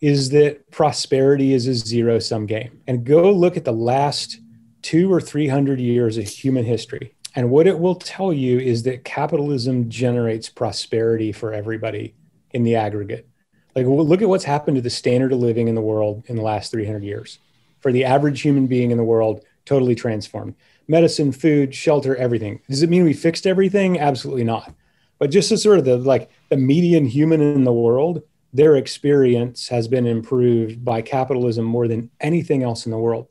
is 0.00 0.30
that 0.30 0.70
prosperity 0.70 1.52
is 1.52 1.66
a 1.66 1.74
zero 1.74 2.18
sum 2.18 2.46
game. 2.46 2.80
And 2.86 3.04
go 3.04 3.32
look 3.32 3.56
at 3.56 3.64
the 3.64 3.72
last 3.72 4.40
two 4.82 5.12
or 5.12 5.20
300 5.20 5.80
years 5.80 6.18
of 6.18 6.26
human 6.26 6.64
history. 6.64 7.14
And 7.34 7.50
what 7.50 7.66
it 7.66 7.78
will 7.78 7.96
tell 7.96 8.32
you 8.32 8.58
is 8.58 8.84
that 8.84 9.04
capitalism 9.04 9.88
generates 9.88 10.48
prosperity 10.48 11.32
for 11.32 11.52
everybody 11.52 12.14
in 12.50 12.62
the 12.62 12.76
aggregate. 12.76 13.28
Like, 13.74 13.86
look 13.86 14.22
at 14.22 14.28
what's 14.28 14.44
happened 14.44 14.76
to 14.76 14.82
the 14.82 14.90
standard 14.90 15.32
of 15.32 15.40
living 15.40 15.66
in 15.66 15.74
the 15.74 15.80
world 15.80 16.22
in 16.26 16.36
the 16.36 16.42
last 16.42 16.70
300 16.70 17.02
years. 17.02 17.40
For 17.80 17.90
the 17.90 18.04
average 18.04 18.40
human 18.40 18.66
being 18.68 18.92
in 18.92 18.98
the 18.98 19.04
world, 19.04 19.44
totally 19.64 19.94
transformed. 19.94 20.54
Medicine, 20.86 21.32
food, 21.32 21.74
shelter, 21.74 22.14
everything. 22.14 22.60
Does 22.68 22.82
it 22.82 22.90
mean 22.90 23.04
we 23.04 23.14
fixed 23.14 23.46
everything? 23.46 23.98
Absolutely 23.98 24.44
not. 24.44 24.72
But 25.18 25.30
just 25.30 25.50
as 25.50 25.62
sort 25.62 25.78
of 25.78 25.84
the 25.84 25.96
like 25.96 26.30
the 26.50 26.56
median 26.56 27.06
human 27.06 27.40
in 27.40 27.64
the 27.64 27.72
world, 27.72 28.22
their 28.54 28.76
experience 28.76 29.68
has 29.68 29.88
been 29.88 30.06
improved 30.06 30.84
by 30.84 31.02
capitalism 31.02 31.64
more 31.64 31.88
than 31.88 32.08
anything 32.20 32.62
else 32.62 32.86
in 32.86 32.92
the 32.92 32.98
world. 32.98 33.28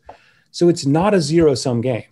So 0.51 0.67
it's 0.67 0.85
not 0.85 1.13
a 1.13 1.21
zero 1.21 1.55
sum 1.55 1.81
game. 1.81 2.03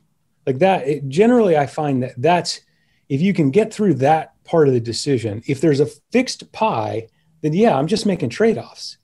Like 0.48 0.60
that, 0.60 0.88
it, 0.88 1.08
generally, 1.10 1.58
I 1.58 1.68
find 1.68 2.02
that 2.02 2.14
that's 2.18 2.62
if 3.10 3.22
you 3.22 3.34
can 3.34 3.52
get 3.52 3.74
through 3.74 3.96
that 3.96 4.34
part 4.46 4.70
of 4.70 4.74
the 4.74 4.80
decision, 4.80 5.44
if 5.46 5.60
there's 5.60 5.82
a 5.82 5.86
fixed 5.86 6.52
pie, 6.54 7.10
then 7.42 7.54
yeah, 7.54 7.78
I'm 7.78 7.88
just 7.88 8.06
making 8.06 8.30
trade 8.30 8.58
offs. 8.58 8.98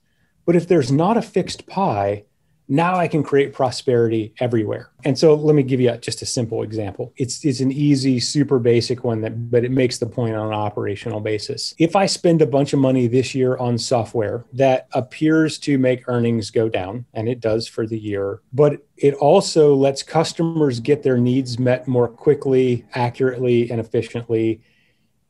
But 0.46 0.56
if 0.56 0.66
there's 0.66 0.90
not 0.90 1.18
a 1.18 1.22
fixed 1.22 1.66
pie, 1.66 2.24
now 2.68 2.96
I 2.96 3.08
can 3.08 3.22
create 3.22 3.54
prosperity 3.54 4.34
everywhere. 4.40 4.90
And 5.04 5.18
so 5.18 5.34
let 5.34 5.54
me 5.54 5.62
give 5.62 5.80
you 5.80 5.96
just 5.96 6.20
a 6.20 6.26
simple 6.26 6.62
example. 6.62 7.14
It's, 7.16 7.42
it's 7.44 7.60
an 7.60 7.72
easy, 7.72 8.20
super 8.20 8.58
basic 8.58 9.04
one 9.04 9.22
that, 9.22 9.50
but 9.50 9.64
it 9.64 9.70
makes 9.70 9.98
the 9.98 10.06
point 10.06 10.34
on 10.34 10.48
an 10.48 10.52
operational 10.52 11.20
basis. 11.20 11.74
If 11.78 11.96
I 11.96 12.04
spend 12.04 12.42
a 12.42 12.46
bunch 12.46 12.74
of 12.74 12.78
money 12.78 13.06
this 13.06 13.34
year 13.34 13.56
on 13.56 13.78
software 13.78 14.44
that 14.52 14.88
appears 14.92 15.58
to 15.60 15.78
make 15.78 16.06
earnings 16.08 16.50
go 16.50 16.68
down, 16.68 17.06
and 17.14 17.28
it 17.28 17.40
does 17.40 17.66
for 17.66 17.86
the 17.86 17.98
year, 17.98 18.42
but 18.52 18.84
it 18.98 19.14
also 19.14 19.74
lets 19.74 20.02
customers 20.02 20.78
get 20.78 21.02
their 21.02 21.16
needs 21.16 21.58
met 21.58 21.88
more 21.88 22.08
quickly, 22.08 22.84
accurately, 22.94 23.70
and 23.70 23.80
efficiently. 23.80 24.60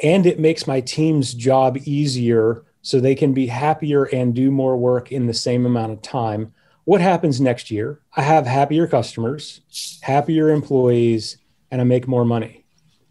And 0.03 0.27
it 0.27 0.41
makes 0.41 0.67
my 0.67 0.81
team's 0.81 1.35
job 1.35 1.79
easier 1.85 2.65
so 2.83 2.99
they 2.99 3.15
can 3.15 3.33
be 3.33 3.47
happier 3.47 4.05
and 4.05 4.35
do 4.35 4.51
more 4.51 4.77
work 4.77 5.13
in 5.13 5.27
the 5.27 5.35
same 5.35 5.67
amount 5.67 5.93
of 5.93 6.03
time 6.03 6.53
what 6.89 7.03
happens 7.03 7.39
next 7.39 7.71
year? 7.71 8.01
I 8.17 8.23
have 8.23 8.47
happier 8.47 8.87
customers, 8.87 9.61
happier 10.01 10.49
employees, 10.49 11.37
and 11.71 11.83
I 11.83 11.85
make 11.85 12.09
more 12.09 12.25
money. 12.25 12.65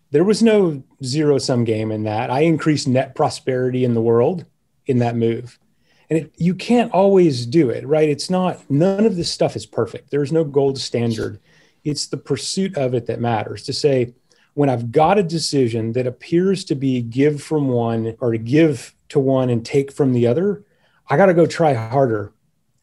There 0.09 0.23
was 0.23 0.41
no 0.41 0.81
zero 1.03 1.37
sum 1.37 1.63
game 1.63 1.91
in 1.91 2.01
that. 2.05 2.31
I 2.31 2.39
increased 2.39 2.87
net 2.87 3.13
prosperity 3.13 3.85
in 3.85 3.93
the 3.93 4.01
world 4.01 4.45
in 4.87 4.97
that 4.97 5.15
move. 5.15 5.59
And 6.09 6.17
it, 6.17 6.33
you 6.37 6.55
can't 6.55 6.91
always 6.91 7.45
do 7.45 7.69
it, 7.69 7.85
right? 7.85 8.09
It's 8.09 8.31
not, 8.31 8.67
none 8.67 9.05
of 9.05 9.15
this 9.15 9.31
stuff 9.31 9.55
is 9.55 9.67
perfect. 9.67 10.09
There's 10.09 10.31
no 10.31 10.43
gold 10.43 10.79
standard. 10.79 11.39
It's 11.83 12.07
the 12.07 12.17
pursuit 12.17 12.75
of 12.77 12.95
it 12.95 13.05
that 13.05 13.21
matters 13.21 13.61
to 13.65 13.73
say, 13.73 14.15
when 14.55 14.69
I've 14.71 14.91
got 14.91 15.19
a 15.19 15.23
decision 15.23 15.91
that 15.91 16.07
appears 16.07 16.65
to 16.65 16.73
be 16.73 17.03
give 17.03 17.43
from 17.43 17.67
one 17.67 18.15
or 18.21 18.31
to 18.31 18.39
give 18.39 18.95
to 19.09 19.19
one 19.19 19.51
and 19.51 19.63
take 19.63 19.91
from 19.91 20.13
the 20.13 20.25
other, 20.25 20.63
I 21.07 21.15
got 21.15 21.27
to 21.27 21.35
go 21.35 21.45
try 21.45 21.75
harder 21.75 22.33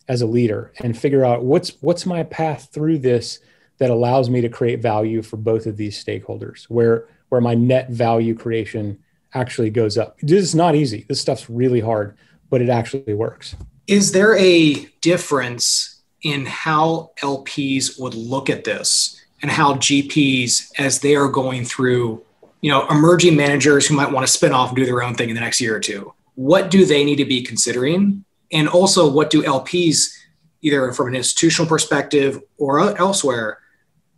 as 0.08 0.22
a 0.22 0.26
leader 0.26 0.72
and 0.78 0.96
figure 0.96 1.24
out 1.24 1.44
what's 1.44 1.70
what's 1.80 2.06
my 2.06 2.22
path 2.24 2.68
through 2.72 2.98
this 2.98 3.40
that 3.78 3.90
allows 3.90 4.30
me 4.30 4.40
to 4.40 4.48
create 4.48 4.80
value 4.80 5.22
for 5.22 5.36
both 5.36 5.66
of 5.66 5.76
these 5.76 6.02
stakeholders 6.02 6.64
where 6.64 7.08
where 7.28 7.40
my 7.40 7.54
net 7.54 7.90
value 7.90 8.34
creation 8.34 8.98
actually 9.32 9.70
goes 9.70 9.98
up 9.98 10.18
this 10.20 10.42
is 10.42 10.54
not 10.54 10.74
easy 10.74 11.04
this 11.08 11.20
stuff's 11.20 11.48
really 11.48 11.80
hard 11.80 12.16
but 12.50 12.60
it 12.60 12.68
actually 12.68 13.14
works 13.14 13.56
is 13.86 14.12
there 14.12 14.36
a 14.36 14.74
difference 15.00 16.02
in 16.22 16.46
how 16.46 17.10
lps 17.22 17.98
would 17.98 18.14
look 18.14 18.48
at 18.48 18.64
this 18.64 19.20
and 19.44 19.50
how 19.50 19.74
GPs, 19.74 20.72
as 20.78 21.00
they 21.00 21.14
are 21.16 21.28
going 21.28 21.66
through, 21.66 22.22
you 22.62 22.70
know, 22.70 22.88
emerging 22.88 23.36
managers 23.36 23.86
who 23.86 23.94
might 23.94 24.10
want 24.10 24.26
to 24.26 24.32
spin 24.32 24.52
off 24.52 24.70
and 24.70 24.76
do 24.78 24.86
their 24.86 25.02
own 25.02 25.14
thing 25.14 25.28
in 25.28 25.34
the 25.34 25.40
next 25.42 25.60
year 25.60 25.76
or 25.76 25.80
two, 25.80 26.14
what 26.34 26.70
do 26.70 26.86
they 26.86 27.04
need 27.04 27.16
to 27.16 27.26
be 27.26 27.42
considering? 27.42 28.24
And 28.54 28.68
also, 28.68 29.10
what 29.10 29.30
do 29.30 29.42
LPs, 29.42 30.14
either 30.62 30.92
from 30.92 31.08
an 31.08 31.16
institutional 31.16 31.68
perspective 31.68 32.40
or 32.56 32.96
elsewhere, 32.96 33.58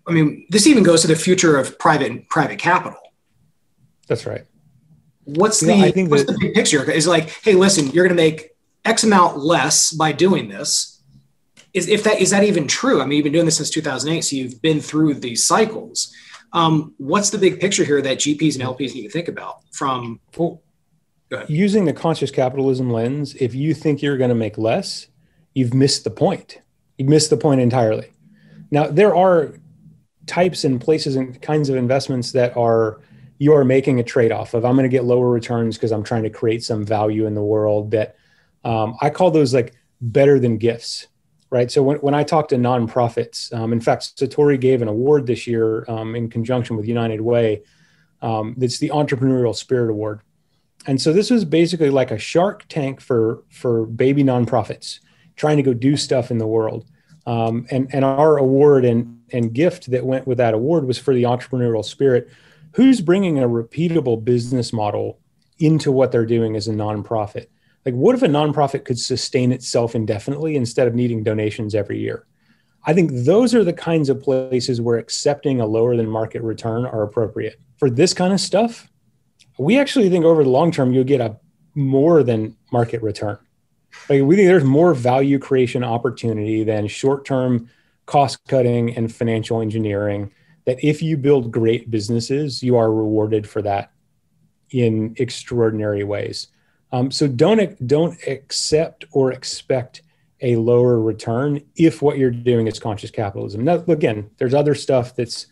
I 0.07 0.12
mean, 0.12 0.47
this 0.50 0.66
even 0.66 0.85
goes 0.85 1.00
to 1.02 1.09
the 1.09 1.16
future 1.16 1.57
of 1.57 1.78
private 1.78 2.28
private 2.28 2.59
capital. 2.59 3.00
That's 4.07 4.26
right. 4.26 4.45
What's 5.25 5.59
the 5.61 5.73
I 5.73 5.90
think 5.90 6.11
what's 6.11 6.25
that, 6.25 6.33
the 6.33 6.38
big 6.38 6.55
picture? 6.55 6.88
Is 6.88 7.09
like, 7.09 7.31
hey, 7.43 7.55
listen, 7.55 7.90
you're 7.90 8.07
going 8.07 8.16
to 8.16 8.23
make 8.23 8.50
X 8.85 9.02
amount 9.02 9.38
less 9.38 9.90
by 9.90 10.12
doing 10.12 10.49
this. 10.49 11.02
Is 11.75 11.88
if 11.88 12.05
that 12.05 12.21
is 12.21 12.31
that 12.31 12.45
even 12.45 12.69
true? 12.69 13.02
I 13.02 13.07
mean, 13.07 13.16
you've 13.16 13.25
been 13.25 13.33
doing 13.33 13.47
this 13.47 13.57
since 13.57 13.71
2008, 13.71 14.21
so 14.21 14.37
you've 14.37 14.62
been 14.62 14.81
through 14.81 15.14
these 15.14 15.45
cycles. 15.45 16.14
Um, 16.52 16.95
what's 16.99 17.31
the 17.31 17.38
big 17.38 17.59
picture 17.59 17.85
here 17.85 18.00
that 18.00 18.19
GPs 18.19 18.55
and 18.55 18.64
LPs 18.64 18.95
need 18.95 19.02
to 19.02 19.11
think 19.11 19.28
about 19.28 19.62
from? 19.73 20.21
Well, 20.37 20.62
using 21.49 21.85
the 21.85 21.92
conscious 21.92 22.30
capitalism 22.30 22.90
lens, 22.90 23.35
if 23.37 23.54
you 23.54 23.75
think 23.75 24.02
you're 24.02 24.16
going 24.16 24.30
to 24.30 24.35
make 24.35 24.59
less, 24.59 25.09
you've 25.54 25.75
missed 25.75 26.04
the 26.04 26.11
point. 26.11 26.61
You've 26.99 27.09
missed 27.09 27.30
the 27.30 27.37
point 27.37 27.61
entirely. 27.61 28.12
Now, 28.71 28.87
there 28.87 29.14
are 29.14 29.54
types 30.26 30.64
and 30.64 30.80
places 30.80 31.16
and 31.16 31.40
kinds 31.40 31.68
of 31.68 31.76
investments 31.76 32.33
that 32.33 32.56
are 32.56 33.00
you 33.38 33.52
are 33.52 33.64
making 33.64 34.00
a 34.00 34.02
trade-off 34.02 34.54
of 34.54 34.64
i'm 34.64 34.75
going 34.75 34.83
to 34.83 34.88
get 34.88 35.04
lower 35.04 35.30
returns 35.30 35.76
because 35.76 35.92
i'm 35.92 36.02
trying 36.02 36.25
to 36.25 36.30
create 36.30 36.64
some 36.64 36.85
value 36.85 37.26
in 37.26 37.35
the 37.35 37.42
world 37.42 37.92
that 37.92 38.16
um, 38.64 38.97
i 39.00 39.09
call 39.09 39.30
those 39.30 39.54
like 39.54 39.75
better 40.00 40.38
than 40.38 40.59
gifts 40.59 41.06
right 41.50 41.71
so 41.71 41.83
when, 41.83 41.97
when 41.99 42.14
i 42.14 42.23
talk 42.23 42.49
to 42.49 42.56
nonprofits 42.56 43.52
um, 43.54 43.73
in 43.73 43.80
fact 43.80 44.16
satori 44.16 44.59
gave 44.59 44.83
an 44.83 44.88
award 44.88 45.26
this 45.26 45.47
year 45.47 45.88
um, 45.88 46.14
in 46.16 46.28
conjunction 46.28 46.76
with 46.76 46.87
united 46.87 47.21
way 47.21 47.62
um, 48.23 48.56
it's 48.61 48.78
the 48.78 48.88
entrepreneurial 48.88 49.54
spirit 49.54 49.90
award 49.90 50.21
and 50.87 51.00
so 51.00 51.12
this 51.12 51.31
was 51.31 51.45
basically 51.45 51.90
like 51.90 52.11
a 52.11 52.19
shark 52.19 52.64
tank 52.69 53.00
for 53.00 53.43
for 53.50 53.87
baby 53.87 54.23
nonprofits 54.23 55.00
trying 55.37 55.57
to 55.57 55.62
go 55.62 55.75
do 55.75 55.97
stuff 55.97 56.31
in 56.31 56.38
the 56.38 56.47
world 56.47 56.87
um, 57.26 57.66
and 57.71 57.88
and 57.93 58.05
our 58.05 58.38
award 58.38 58.85
and 58.85 59.21
and 59.33 59.52
gift 59.52 59.90
that 59.90 60.07
went 60.07 60.26
with 60.26 60.38
that 60.38 60.55
award 60.55 60.87
was 60.87 60.99
for 60.99 61.12
the 61.14 61.25
entrepreneurial 61.25 61.85
spirit. 61.85 62.28
Who's 62.73 63.00
bringing 63.00 63.38
a 63.38 63.49
repeatable 63.49 64.23
business 64.23 64.73
model 64.73 65.19
into 65.59 65.90
what 65.90 66.12
they're 66.12 66.26
doing 66.26 66.57
as 66.57 66.69
a 66.69 66.73
nonprofit? 66.73 67.47
Like, 67.85 67.95
what 67.95 68.14
if 68.14 68.23
a 68.23 68.28
nonprofit 68.28 68.85
could 68.85 68.99
sustain 68.99 69.52
itself 69.52 69.95
indefinitely 69.95 70.57
instead 70.57 70.87
of 70.87 70.95
needing 70.95 71.23
donations 71.23 71.75
every 71.75 71.99
year? 71.99 72.26
I 72.85 72.93
think 72.93 73.11
those 73.12 73.55
are 73.55 73.64
the 73.64 73.73
kinds 73.73 74.09
of 74.09 74.23
places 74.23 74.81
where 74.81 74.99
accepting 74.99 75.61
a 75.61 75.66
lower 75.66 75.97
than 75.97 76.09
market 76.09 76.43
return 76.43 76.85
are 76.85 77.02
appropriate. 77.02 77.59
For 77.78 77.90
this 77.90 78.14
kind 78.14 78.33
of 78.33 78.40
stuff, 78.40 78.88
we 79.59 79.79
actually 79.79 80.11
think 80.11 80.25
over 80.25 80.45
the 80.45 80.51
long 80.51 80.71
term, 80.71 80.93
you'll 80.93 81.05
get 81.05 81.21
a 81.21 81.37
more 81.75 82.23
than 82.23 82.57
market 82.73 83.03
return. 83.03 83.39
Like 84.09 84.23
we 84.23 84.37
think 84.37 84.49
there's 84.49 84.65
more 84.65 84.95
value 84.95 85.39
creation 85.39 85.83
opportunity 85.83 86.65
than 86.65 86.87
short 86.87 87.25
term 87.25 87.71
cost 88.07 88.39
cutting 88.47 88.97
and 88.97 89.13
financial 89.13 89.61
engineering 89.61 90.33
that 90.65 90.83
if 90.83 91.03
you 91.03 91.17
build 91.17 91.53
great 91.53 91.91
businesses, 91.91 92.63
you 92.63 92.77
are 92.77 92.93
rewarded 92.93 93.49
for 93.49 93.63
that 93.63 93.93
in 94.71 95.15
extraordinary 95.19 96.05
ways. 96.05 96.49
Um, 96.93 97.11
so 97.11 97.27
don't 97.27 97.87
don't 97.87 98.17
accept 98.27 99.05
or 99.13 99.33
expect 99.33 100.03
a 100.43 100.57
lower 100.57 101.01
return 101.01 101.63
if 101.77 102.03
what 102.03 102.19
you're 102.19 102.31
doing 102.31 102.67
is 102.67 102.79
conscious 102.79 103.11
capitalism. 103.11 103.65
Now, 103.65 103.77
again, 103.89 104.31
there's 104.37 104.55
other 104.55 104.75
stuff 104.75 105.17
that's, 105.17 105.47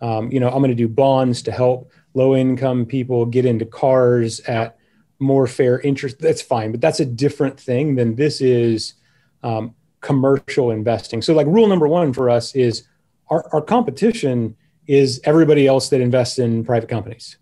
um, 0.00 0.30
you 0.30 0.38
know, 0.38 0.48
I'm 0.48 0.58
going 0.58 0.70
to 0.70 0.76
do 0.76 0.88
bonds 0.88 1.42
to 1.42 1.52
help 1.52 1.90
low 2.14 2.34
income 2.34 2.86
people 2.86 3.26
get 3.26 3.44
into 3.44 3.64
cars 3.64 4.40
at 4.40 4.78
more 5.18 5.46
fair 5.46 5.80
interest. 5.80 6.18
That's 6.18 6.42
fine, 6.42 6.70
but 6.70 6.80
that's 6.80 7.00
a 7.00 7.06
different 7.06 7.58
thing 7.58 7.96
than 7.96 8.14
this 8.14 8.40
is. 8.40 8.94
Um, 9.42 9.74
commercial 10.00 10.70
investing. 10.70 11.22
So, 11.22 11.34
like, 11.34 11.46
rule 11.46 11.66
number 11.66 11.88
one 11.88 12.12
for 12.12 12.30
us 12.30 12.54
is 12.54 12.84
our, 13.28 13.48
our 13.52 13.60
competition 13.60 14.56
is 14.86 15.20
everybody 15.24 15.66
else 15.66 15.88
that 15.90 16.00
invests 16.00 16.38
in 16.38 16.64
private 16.64 16.88
companies. 16.88 17.36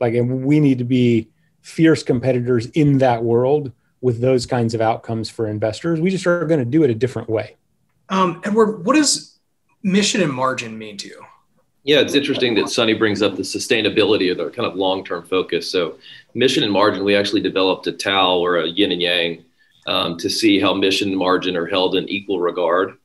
Like, 0.00 0.14
and 0.14 0.44
we 0.44 0.58
need 0.58 0.78
to 0.78 0.84
be 0.84 1.28
fierce 1.60 2.02
competitors 2.02 2.66
in 2.66 2.98
that 2.98 3.22
world 3.22 3.72
with 4.00 4.20
those 4.20 4.46
kinds 4.46 4.74
of 4.74 4.80
outcomes 4.80 5.30
for 5.30 5.46
investors. 5.46 6.00
We 6.00 6.10
just 6.10 6.26
are 6.26 6.44
going 6.44 6.58
to 6.58 6.66
do 6.66 6.82
it 6.82 6.90
a 6.90 6.94
different 6.94 7.28
way. 7.28 7.56
Um, 8.08 8.40
Edward, 8.44 8.84
what 8.84 8.96
does 8.96 9.38
mission 9.82 10.20
and 10.22 10.32
margin 10.32 10.76
mean 10.76 10.96
to 10.98 11.08
you? 11.08 11.24
Yeah, 11.84 11.98
it's 11.98 12.14
interesting 12.14 12.54
that 12.54 12.68
Sonny 12.68 12.94
brings 12.94 13.22
up 13.22 13.34
the 13.34 13.42
sustainability 13.42 14.30
of 14.30 14.38
the 14.38 14.50
kind 14.50 14.68
of 14.68 14.76
long 14.76 15.04
term 15.04 15.24
focus. 15.24 15.68
So, 15.70 15.98
mission 16.34 16.62
and 16.62 16.72
margin, 16.72 17.04
we 17.04 17.16
actually 17.16 17.40
developed 17.40 17.86
a 17.88 17.92
Tao 17.92 18.38
or 18.38 18.58
a 18.58 18.68
yin 18.68 18.92
and 18.92 19.02
yang 19.02 19.44
um, 19.88 20.16
to 20.18 20.30
see 20.30 20.60
how 20.60 20.74
mission 20.74 21.08
and 21.08 21.18
margin 21.18 21.56
are 21.56 21.66
held 21.66 21.96
in 21.96 22.08
equal 22.08 22.40
regard. 22.40 22.96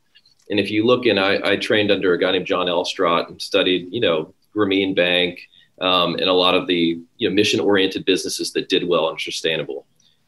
And 0.50 0.60
if 0.60 0.70
you 0.70 0.86
look 0.86 1.06
in, 1.08 1.18
I, 1.18 1.54
I 1.54 1.56
trained 1.58 1.92
under 1.92 2.14
a 2.14 2.20
guy 2.20 2.32
named 2.32 2.46
John 2.46 2.70
Elstrott 2.70 3.30
and 3.30 3.42
studied, 3.42 3.92
you 3.92 4.00
know, 4.00 4.34
Grameen 4.56 4.96
Bank 4.96 5.40
um, 5.82 6.14
and 6.16 6.30
a 6.30 6.34
lot 6.34 6.56
of 6.56 6.68
the 6.68 7.00
you 7.18 7.30
know, 7.30 7.34
mission 7.34 7.60
oriented 7.60 8.06
businesses 8.06 8.54
that 8.54 8.70
did 8.70 8.88
well 8.88 9.10
and 9.10 9.20
sustainable. 9.20 9.86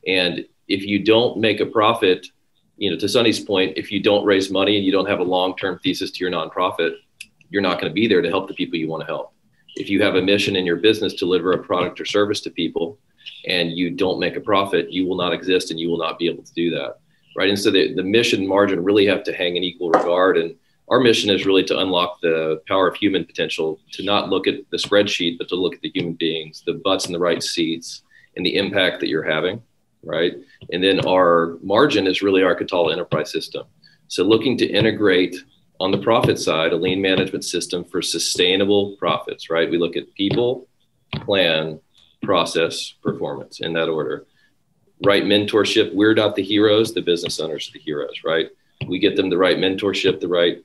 And 0.07 0.45
if 0.67 0.83
you 0.83 1.03
don't 1.03 1.37
make 1.37 1.59
a 1.59 1.65
profit, 1.65 2.27
you 2.77 2.89
know, 2.89 2.97
to 2.97 3.07
Sonny's 3.07 3.39
point, 3.39 3.77
if 3.77 3.91
you 3.91 4.01
don't 4.01 4.25
raise 4.25 4.49
money 4.49 4.77
and 4.77 4.85
you 4.85 4.91
don't 4.91 5.07
have 5.07 5.19
a 5.19 5.23
long 5.23 5.55
term 5.55 5.79
thesis 5.79 6.11
to 6.11 6.23
your 6.23 6.31
nonprofit, 6.31 6.95
you're 7.49 7.61
not 7.61 7.79
going 7.79 7.89
to 7.89 7.93
be 7.93 8.07
there 8.07 8.21
to 8.21 8.29
help 8.29 8.47
the 8.47 8.53
people 8.53 8.77
you 8.77 8.87
want 8.87 9.01
to 9.01 9.07
help. 9.07 9.33
If 9.75 9.89
you 9.89 10.01
have 10.01 10.15
a 10.15 10.21
mission 10.21 10.55
in 10.55 10.65
your 10.65 10.77
business 10.77 11.13
to 11.13 11.19
deliver 11.19 11.53
a 11.53 11.63
product 11.63 12.01
or 12.01 12.05
service 12.05 12.41
to 12.41 12.49
people, 12.49 12.97
and 13.47 13.71
you 13.71 13.91
don't 13.91 14.19
make 14.19 14.35
a 14.35 14.41
profit, 14.41 14.91
you 14.91 15.07
will 15.07 15.17
not 15.17 15.33
exist 15.33 15.71
and 15.71 15.79
you 15.79 15.89
will 15.89 15.97
not 15.97 16.19
be 16.19 16.27
able 16.27 16.43
to 16.43 16.53
do 16.53 16.71
that. 16.71 16.99
Right. 17.35 17.49
And 17.49 17.59
so 17.59 17.71
the, 17.71 17.93
the 17.93 18.03
mission 18.03 18.47
margin 18.47 18.83
really 18.83 19.05
have 19.05 19.23
to 19.23 19.33
hang 19.33 19.55
in 19.55 19.63
equal 19.63 19.91
regard. 19.91 20.37
And 20.37 20.55
our 20.89 20.99
mission 20.99 21.29
is 21.29 21.45
really 21.45 21.63
to 21.65 21.79
unlock 21.79 22.19
the 22.21 22.61
power 22.67 22.87
of 22.87 22.95
human 22.95 23.23
potential, 23.23 23.79
to 23.93 24.03
not 24.03 24.29
look 24.29 24.47
at 24.47 24.55
the 24.71 24.77
spreadsheet, 24.77 25.37
but 25.37 25.47
to 25.49 25.55
look 25.55 25.75
at 25.75 25.81
the 25.81 25.91
human 25.93 26.13
beings, 26.13 26.63
the 26.65 26.73
butts 26.73 27.05
in 27.05 27.13
the 27.13 27.19
right 27.19 27.41
seats, 27.41 28.01
and 28.35 28.45
the 28.45 28.55
impact 28.55 28.99
that 28.99 29.09
you're 29.09 29.23
having. 29.23 29.61
Right. 30.03 30.33
And 30.71 30.83
then 30.83 31.05
our 31.05 31.57
margin 31.61 32.07
is 32.07 32.21
really 32.21 32.43
our 32.43 32.55
Catala 32.55 32.93
enterprise 32.93 33.31
system. 33.31 33.65
So 34.07 34.23
looking 34.23 34.57
to 34.57 34.65
integrate 34.65 35.35
on 35.79 35.91
the 35.91 35.97
profit 35.97 36.37
side, 36.37 36.73
a 36.73 36.75
lean 36.75 37.01
management 37.01 37.45
system 37.45 37.83
for 37.85 38.01
sustainable 38.01 38.95
profits, 38.97 39.49
right? 39.49 39.69
We 39.69 39.77
look 39.77 39.95
at 39.95 40.13
people, 40.15 40.67
plan, 41.13 41.79
process, 42.21 42.95
performance 43.01 43.61
in 43.61 43.73
that 43.73 43.87
order. 43.87 44.25
Right 45.05 45.23
mentorship, 45.23 45.93
we're 45.93 46.13
not 46.13 46.35
the 46.35 46.43
heroes, 46.43 46.93
the 46.93 47.01
business 47.01 47.39
owners 47.39 47.69
are 47.69 47.73
the 47.73 47.79
heroes, 47.79 48.21
right? 48.25 48.49
We 48.87 48.99
get 48.99 49.15
them 49.15 49.29
the 49.29 49.37
right 49.37 49.57
mentorship, 49.57 50.19
the 50.19 50.27
right 50.27 50.61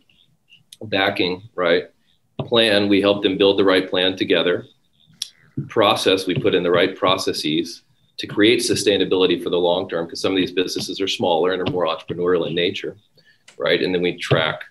backing, 0.82 1.48
right? 1.54 1.84
Plan, 2.40 2.88
we 2.88 3.00
help 3.00 3.22
them 3.22 3.38
build 3.38 3.58
the 3.58 3.64
right 3.64 3.88
plan 3.88 4.16
together. 4.16 4.66
Process, 5.68 6.26
we 6.26 6.34
put 6.34 6.54
in 6.54 6.64
the 6.64 6.70
right 6.70 6.96
processes 6.96 7.82
to 8.16 8.26
create 8.26 8.60
sustainability 8.60 9.42
for 9.42 9.50
the 9.50 9.56
long 9.56 9.88
term 9.88 10.06
because 10.06 10.20
some 10.20 10.32
of 10.32 10.36
these 10.36 10.52
businesses 10.52 11.00
are 11.00 11.08
smaller 11.08 11.52
and 11.52 11.62
are 11.62 11.72
more 11.72 11.86
entrepreneurial 11.86 12.48
in 12.48 12.54
nature, 12.54 12.96
right? 13.56 13.80
And 13.80 13.94
then 13.94 14.02
we 14.02 14.16
track 14.18 14.62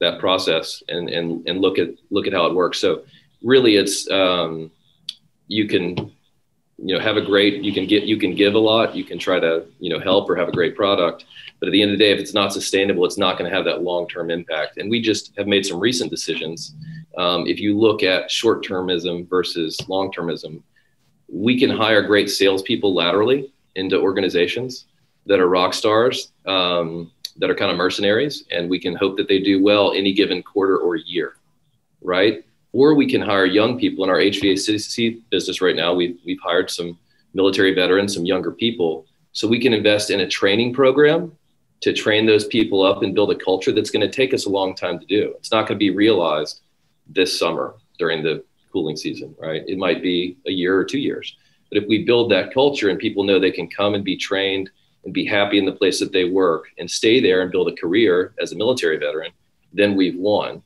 that 0.00 0.18
process 0.18 0.82
and 0.88 1.08
and 1.08 1.46
and 1.46 1.60
look 1.60 1.78
at 1.78 1.90
look 2.10 2.26
at 2.26 2.32
how 2.32 2.46
it 2.46 2.54
works. 2.54 2.78
So 2.78 3.04
really, 3.42 3.76
it's 3.76 4.10
um, 4.10 4.70
you 5.46 5.68
can 5.68 6.12
you 6.82 6.94
know 6.94 7.00
have 7.00 7.16
a 7.16 7.22
great 7.22 7.62
you 7.62 7.72
can 7.72 7.86
get 7.86 8.04
you 8.04 8.16
can 8.16 8.34
give 8.34 8.54
a 8.54 8.58
lot 8.58 8.96
you 8.96 9.04
can 9.04 9.18
try 9.18 9.38
to 9.38 9.66
you 9.80 9.90
know 9.90 10.00
help 10.00 10.30
or 10.30 10.36
have 10.36 10.48
a 10.48 10.52
great 10.52 10.74
product. 10.74 11.26
But 11.58 11.68
at 11.68 11.72
the 11.72 11.82
end 11.82 11.92
of 11.92 11.98
the 11.98 12.04
day 12.04 12.12
if 12.12 12.18
it's 12.18 12.32
not 12.32 12.54
sustainable 12.54 13.04
it's 13.04 13.18
not 13.18 13.36
going 13.36 13.50
to 13.50 13.54
have 13.54 13.66
that 13.66 13.82
long-term 13.82 14.30
impact. 14.30 14.78
And 14.78 14.90
we 14.90 15.02
just 15.02 15.32
have 15.36 15.46
made 15.46 15.66
some 15.66 15.78
recent 15.78 16.10
decisions. 16.10 16.74
Um, 17.18 17.46
if 17.46 17.60
you 17.60 17.78
look 17.78 18.02
at 18.02 18.30
short-termism 18.30 19.28
versus 19.28 19.78
long-termism 19.88 20.62
we 21.28 21.58
can 21.58 21.70
hire 21.70 22.02
great 22.02 22.30
salespeople 22.30 22.94
laterally 22.94 23.52
into 23.74 24.00
organizations 24.00 24.86
that 25.26 25.38
are 25.38 25.48
rock 25.48 25.74
stars. 25.74 26.32
Um, 26.46 27.12
that 27.38 27.50
are 27.50 27.54
kind 27.54 27.70
of 27.70 27.76
mercenaries 27.76 28.44
and 28.50 28.68
we 28.68 28.78
can 28.78 28.94
hope 28.96 29.16
that 29.16 29.28
they 29.28 29.38
do 29.38 29.62
well 29.62 29.92
any 29.92 30.12
given 30.12 30.42
quarter 30.42 30.78
or 30.78 30.96
year 30.96 31.36
right 32.02 32.44
or 32.72 32.94
we 32.94 33.08
can 33.08 33.20
hire 33.20 33.46
young 33.46 33.78
people 33.78 34.04
in 34.04 34.10
our 34.10 34.18
HVAC 34.18 35.22
business 35.30 35.60
right 35.60 35.74
now. 35.74 35.92
We've, 35.92 36.18
we've 36.24 36.40
hired 36.40 36.70
some 36.70 36.98
military 37.34 37.74
veterans, 37.74 38.14
some 38.14 38.24
younger 38.24 38.52
people. 38.52 39.06
So 39.32 39.48
we 39.48 39.60
can 39.60 39.72
invest 39.72 40.10
in 40.10 40.20
a 40.20 40.28
training 40.28 40.72
program 40.72 41.32
to 41.80 41.92
train 41.92 42.26
those 42.26 42.46
people 42.46 42.82
up 42.82 43.02
and 43.02 43.14
build 43.14 43.30
a 43.30 43.36
culture 43.36 43.72
that's 43.72 43.90
going 43.90 44.08
to 44.08 44.14
take 44.14 44.34
us 44.34 44.46
a 44.46 44.50
long 44.50 44.74
time 44.74 44.98
to 44.98 45.06
do. 45.06 45.34
It's 45.38 45.50
not 45.50 45.66
going 45.66 45.78
to 45.78 45.84
be 45.84 45.90
realized 45.90 46.60
this 47.08 47.38
summer 47.38 47.74
during 47.98 48.22
the 48.22 48.44
cooling 48.72 48.96
season, 48.96 49.34
right? 49.38 49.62
It 49.66 49.78
might 49.78 50.02
be 50.02 50.36
a 50.46 50.50
year 50.50 50.76
or 50.76 50.84
two 50.84 50.98
years. 50.98 51.36
But 51.70 51.82
if 51.82 51.88
we 51.88 52.04
build 52.04 52.30
that 52.30 52.52
culture 52.52 52.90
and 52.90 52.98
people 52.98 53.24
know 53.24 53.40
they 53.40 53.50
can 53.50 53.68
come 53.68 53.94
and 53.94 54.04
be 54.04 54.16
trained 54.16 54.70
and 55.04 55.14
be 55.14 55.24
happy 55.24 55.58
in 55.58 55.64
the 55.64 55.72
place 55.72 55.98
that 56.00 56.12
they 56.12 56.24
work 56.24 56.66
and 56.78 56.90
stay 56.90 57.20
there 57.20 57.42
and 57.42 57.50
build 57.50 57.68
a 57.68 57.76
career 57.76 58.34
as 58.40 58.52
a 58.52 58.56
military 58.56 58.98
veteran, 58.98 59.32
then 59.72 59.96
we've 59.96 60.16
won 60.16 60.62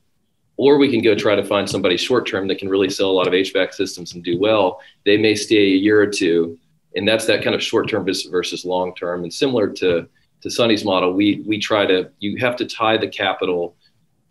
or 0.56 0.78
we 0.78 0.90
can 0.90 1.02
go 1.02 1.14
try 1.14 1.34
to 1.34 1.44
find 1.44 1.68
somebody 1.68 1.96
short 1.96 2.26
term 2.26 2.46
that 2.48 2.58
can 2.58 2.68
really 2.68 2.90
sell 2.90 3.10
a 3.10 3.12
lot 3.12 3.26
of 3.26 3.32
HVAC 3.32 3.74
systems 3.74 4.14
and 4.14 4.22
do 4.22 4.38
well. 4.38 4.80
They 5.04 5.16
may 5.16 5.34
stay 5.34 5.56
a 5.56 5.76
year 5.76 6.00
or 6.00 6.06
two, 6.06 6.58
and 6.94 7.06
that's 7.06 7.26
that 7.26 7.42
kind 7.42 7.54
of 7.54 7.62
short 7.62 7.88
term 7.88 8.04
versus 8.04 8.64
long 8.64 8.94
term. 8.94 9.24
And 9.24 9.32
similar 9.32 9.68
to 9.68 10.08
to 10.42 10.50
Sonny's 10.50 10.84
model, 10.84 11.12
we 11.12 11.42
we 11.46 11.58
try 11.58 11.86
to 11.86 12.10
you 12.18 12.36
have 12.38 12.56
to 12.56 12.66
tie 12.66 12.96
the 12.96 13.08
capital 13.08 13.76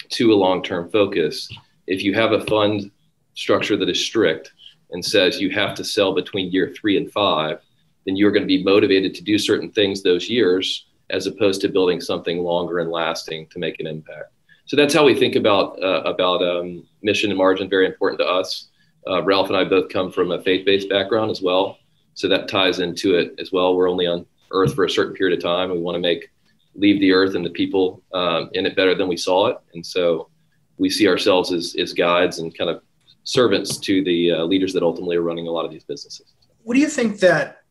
to 0.10 0.34
a 0.34 0.36
long 0.36 0.64
term 0.64 0.90
focus. 0.90 1.50
If 1.88 2.04
you 2.04 2.14
have 2.14 2.32
a 2.32 2.46
fund 2.46 2.92
structure 3.34 3.76
that 3.76 3.90
is 3.90 4.06
strict 4.06 4.54
and 4.92 5.04
says 5.04 5.42
you 5.42 5.50
have 5.50 5.74
to 5.76 5.84
sell 5.84 6.14
between 6.14 6.52
year 6.52 6.74
three 6.74 6.98
and 6.98 7.12
five, 7.12 7.60
then 8.06 8.16
you're 8.16 8.32
going 8.32 8.44
to 8.44 8.48
be 8.48 8.64
motivated 8.64 9.14
to 9.16 9.24
do 9.24 9.38
certain 9.38 9.72
things 9.72 10.04
those 10.04 10.30
years 10.30 10.88
as 11.10 11.28
opposed 11.28 11.62
to 11.62 11.70
building 11.70 12.02
something 12.02 12.40
longer 12.40 12.80
and 12.80 12.92
lasting 12.92 13.48
to 13.48 13.60
make 13.60 13.80
an 13.80 13.88
impact 13.88 14.34
so 14.66 14.78
that's 14.78 14.94
how 14.94 15.06
we 15.06 15.14
think 15.14 15.36
about 15.36 15.82
uh, 15.84 16.02
about 16.04 16.42
um, 16.42 16.88
mission 17.02 17.30
and 17.30 17.38
margin. 17.38 17.70
Very 17.70 17.86
important 17.86 18.20
to 18.20 18.26
us. 18.26 18.70
Uh, 19.08 19.22
Ralph 19.24 19.50
and 19.50 19.58
I 19.58 19.66
both 19.66 19.90
come 19.90 20.12
from 20.12 20.32
a 20.32 20.42
faith-based 20.42 20.90
background 20.90 21.30
as 21.30 21.42
well, 21.42 21.78
so 22.14 22.30
that 22.30 22.48
ties 22.48 22.80
into 22.80 23.16
it 23.16 23.36
as 23.40 23.52
well. 23.52 23.76
We're 23.76 23.90
only 23.90 24.08
on 24.08 24.26
Earth 24.52 24.76
for 24.76 24.86
a 24.86 24.90
certain 24.90 25.14
period 25.14 25.38
of 25.38 25.44
time. 25.44 25.72
We 25.72 25.80
want 25.80 25.96
to 25.96 26.00
make 26.00 26.30
leave 26.76 27.00
the 27.02 27.12
Earth 27.12 27.36
and 27.36 27.46
the 27.46 27.50
people 27.50 28.02
um, 28.14 28.50
in 28.54 28.66
it 28.66 28.76
better 28.76 28.96
than 28.96 29.08
we 29.08 29.18
saw 29.18 29.48
it, 29.48 29.58
and 29.74 29.86
so 29.86 30.30
we 30.78 30.90
see 30.90 31.08
ourselves 31.08 31.52
as 31.52 31.76
as 31.78 31.94
guides 31.94 32.40
and 32.40 32.58
kind 32.58 32.70
of 32.70 32.82
servants 33.26 33.78
to 33.80 34.04
the 34.04 34.32
uh, 34.32 34.44
leaders 34.44 34.74
that 34.74 34.84
ultimately 34.84 35.18
are 35.18 35.22
running 35.22 35.48
a 35.48 35.52
lot 35.52 35.66
of 35.66 35.72
these 35.72 35.84
businesses. 35.84 36.34
What 36.64 36.76
do 36.76 36.80
you 36.80 36.90
think 36.90 37.20
that 37.20 37.63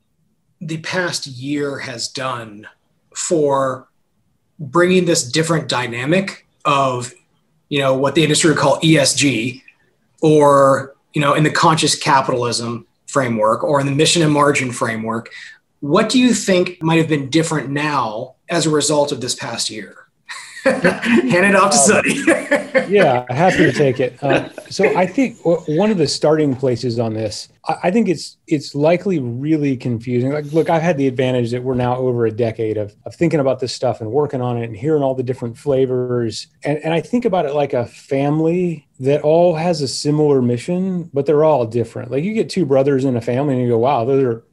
the 0.62 0.78
past 0.78 1.26
year 1.26 1.80
has 1.80 2.08
done 2.08 2.68
for 3.16 3.88
bringing 4.58 5.04
this 5.04 5.24
different 5.30 5.68
dynamic 5.68 6.46
of 6.64 7.12
you 7.68 7.80
know 7.80 7.94
what 7.96 8.14
the 8.14 8.22
industry 8.22 8.50
would 8.50 8.58
call 8.58 8.78
ESG, 8.80 9.62
or 10.20 10.94
you 11.14 11.20
know 11.20 11.34
in 11.34 11.42
the 11.42 11.50
conscious 11.50 11.98
capitalism 11.98 12.86
framework 13.08 13.64
or 13.64 13.80
in 13.80 13.86
the 13.86 13.92
mission 13.92 14.22
and 14.22 14.32
margin 14.32 14.70
framework. 14.70 15.30
What 15.80 16.08
do 16.08 16.20
you 16.20 16.32
think 16.32 16.80
might 16.80 16.98
have 16.98 17.08
been 17.08 17.28
different 17.28 17.68
now 17.68 18.36
as 18.48 18.66
a 18.66 18.70
result 18.70 19.10
of 19.10 19.20
this 19.20 19.34
past 19.34 19.68
year? 19.68 20.01
Hand 20.64 21.44
it 21.44 21.56
off 21.56 21.72
to 21.72 21.76
Sonny. 21.76 22.14
yeah, 22.88 23.26
happy 23.32 23.64
to 23.64 23.72
take 23.72 23.98
it. 23.98 24.22
Uh, 24.22 24.48
so 24.70 24.84
I 24.96 25.06
think 25.06 25.38
one 25.42 25.90
of 25.90 25.98
the 25.98 26.06
starting 26.06 26.54
places 26.54 27.00
on 27.00 27.14
this, 27.14 27.48
I 27.82 27.90
think 27.90 28.08
it's 28.08 28.36
it's 28.46 28.72
likely 28.72 29.18
really 29.18 29.76
confusing. 29.76 30.30
Like, 30.30 30.52
look, 30.52 30.70
I've 30.70 30.82
had 30.82 30.98
the 30.98 31.08
advantage 31.08 31.50
that 31.50 31.64
we're 31.64 31.74
now 31.74 31.96
over 31.96 32.26
a 32.26 32.30
decade 32.30 32.76
of, 32.76 32.94
of 33.04 33.14
thinking 33.16 33.40
about 33.40 33.58
this 33.58 33.72
stuff 33.72 34.00
and 34.00 34.12
working 34.12 34.40
on 34.40 34.56
it 34.56 34.64
and 34.64 34.76
hearing 34.76 35.02
all 35.02 35.16
the 35.16 35.24
different 35.24 35.58
flavors. 35.58 36.46
And, 36.62 36.78
and 36.78 36.94
I 36.94 37.00
think 37.00 37.24
about 37.24 37.44
it 37.44 37.54
like 37.54 37.72
a 37.72 37.86
family 37.86 38.86
that 39.00 39.22
all 39.22 39.56
has 39.56 39.82
a 39.82 39.88
similar 39.88 40.40
mission, 40.40 41.10
but 41.12 41.26
they're 41.26 41.42
all 41.42 41.66
different. 41.66 42.12
Like 42.12 42.22
you 42.22 42.34
get 42.34 42.48
two 42.48 42.66
brothers 42.66 43.04
in 43.04 43.16
a 43.16 43.20
family 43.20 43.54
and 43.54 43.62
you 43.64 43.68
go, 43.68 43.78
wow, 43.78 44.04
those 44.04 44.22
are 44.22 44.44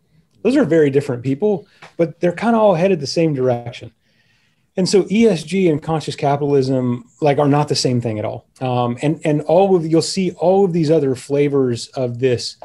those 0.42 0.56
are 0.56 0.66
very 0.66 0.90
different 0.90 1.22
people, 1.22 1.68
but 1.98 2.20
they're 2.20 2.32
kind 2.32 2.56
of 2.56 2.64
all 2.64 2.74
headed 2.74 3.00
the 3.00 3.08
same 3.08 3.36
direction 3.36 3.92
and 4.80 4.88
so 4.88 5.04
ESG 5.04 5.70
and 5.70 5.84
conscious 5.84 6.16
capitalism 6.16 7.04
like 7.20 7.38
are 7.38 7.50
not 7.50 7.68
the 7.68 7.76
same 7.76 8.00
thing 8.00 8.18
at 8.18 8.24
all. 8.24 8.48
Um, 8.62 8.98
and 9.02 9.20
and 9.26 9.42
all 9.42 9.76
of 9.76 9.86
you'll 9.86 10.02
see 10.02 10.32
all 10.32 10.64
of 10.64 10.72
these 10.72 10.90
other 10.90 11.16
flavors 11.16 11.90
of 11.90 12.20
this, 12.20 12.56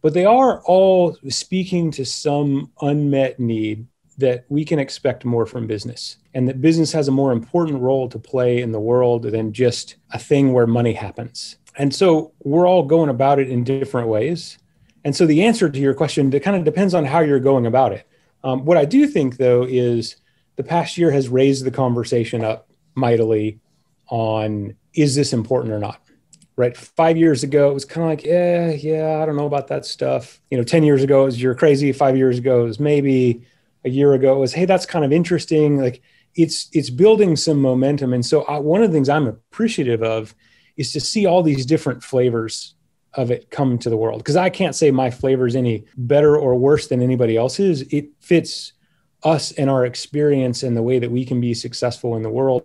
but 0.00 0.14
they 0.14 0.24
are 0.24 0.62
all 0.62 1.18
speaking 1.28 1.90
to 1.90 2.06
some 2.06 2.72
unmet 2.80 3.38
need 3.38 3.86
that 4.16 4.46
we 4.48 4.64
can 4.64 4.78
expect 4.78 5.26
more 5.26 5.44
from 5.44 5.66
business, 5.66 6.16
and 6.32 6.48
that 6.48 6.62
business 6.62 6.92
has 6.92 7.08
a 7.08 7.12
more 7.12 7.30
important 7.30 7.82
role 7.82 8.08
to 8.08 8.18
play 8.18 8.62
in 8.62 8.72
the 8.72 8.80
world 8.80 9.24
than 9.24 9.52
just 9.52 9.96
a 10.12 10.18
thing 10.18 10.54
where 10.54 10.66
money 10.66 10.94
happens. 10.94 11.56
And 11.76 11.94
so 11.94 12.32
we're 12.42 12.66
all 12.66 12.84
going 12.84 13.10
about 13.10 13.38
it 13.38 13.50
in 13.50 13.64
different 13.64 14.08
ways. 14.08 14.56
And 15.04 15.14
so 15.14 15.26
the 15.26 15.42
answer 15.42 15.68
to 15.68 15.78
your 15.78 15.94
question 15.94 16.30
kind 16.40 16.56
of 16.56 16.64
depends 16.64 16.94
on 16.94 17.04
how 17.04 17.20
you're 17.20 17.38
going 17.38 17.66
about 17.66 17.92
it. 17.92 18.06
Um, 18.44 18.64
what 18.64 18.78
I 18.78 18.86
do 18.86 19.06
think 19.06 19.36
though 19.36 19.66
is 19.68 20.16
the 20.60 20.68
past 20.68 20.98
year 20.98 21.10
has 21.10 21.28
raised 21.28 21.64
the 21.64 21.70
conversation 21.70 22.44
up 22.44 22.68
mightily 22.94 23.60
on 24.08 24.76
is 24.92 25.14
this 25.14 25.32
important 25.32 25.72
or 25.72 25.78
not? 25.78 26.02
Right? 26.54 26.76
Five 26.76 27.16
years 27.16 27.42
ago 27.42 27.70
it 27.70 27.74
was 27.74 27.86
kind 27.86 28.04
of 28.04 28.10
like 28.10 28.24
yeah 28.24 28.70
yeah 28.72 29.20
i 29.22 29.26
don't 29.26 29.36
know 29.36 29.46
about 29.46 29.68
that 29.68 29.86
stuff. 29.86 30.40
You 30.50 30.58
know 30.58 30.64
10 30.64 30.82
years 30.82 31.02
ago 31.02 31.22
it 31.22 31.24
was 31.26 31.42
you're 31.42 31.54
crazy. 31.54 31.92
Five 31.92 32.16
years 32.16 32.38
ago 32.38 32.62
it 32.62 32.64
was 32.64 32.80
maybe. 32.80 33.46
A 33.82 33.88
year 33.88 34.12
ago 34.12 34.36
it 34.36 34.38
was 34.38 34.52
hey 34.52 34.66
that's 34.66 34.84
kind 34.84 35.06
of 35.06 35.12
interesting. 35.12 35.80
Like 35.80 36.02
it's 36.34 36.68
it's 36.74 36.90
building 36.90 37.34
some 37.34 37.62
momentum. 37.62 38.12
And 38.12 38.26
so 38.26 38.42
I, 38.42 38.58
one 38.58 38.82
of 38.82 38.90
the 38.90 38.94
things 38.94 39.08
i'm 39.08 39.26
appreciative 39.26 40.02
of 40.02 40.34
is 40.76 40.92
to 40.92 41.00
see 41.00 41.24
all 41.24 41.42
these 41.42 41.64
different 41.64 42.04
flavors 42.04 42.74
of 43.14 43.30
it 43.30 43.50
come 43.50 43.78
to 43.78 43.88
the 43.88 43.96
world. 43.96 44.18
Because 44.18 44.36
i 44.36 44.50
can't 44.50 44.74
say 44.74 44.90
my 44.90 45.10
flavor 45.10 45.46
is 45.46 45.56
any 45.56 45.86
better 45.96 46.36
or 46.36 46.56
worse 46.56 46.88
than 46.88 47.00
anybody 47.00 47.38
else's. 47.38 47.80
It 47.90 48.10
fits 48.20 48.74
us 49.22 49.52
and 49.52 49.68
our 49.68 49.84
experience 49.84 50.62
and 50.62 50.76
the 50.76 50.82
way 50.82 50.98
that 50.98 51.10
we 51.10 51.24
can 51.24 51.40
be 51.40 51.54
successful 51.54 52.16
in 52.16 52.22
the 52.22 52.30
world. 52.30 52.64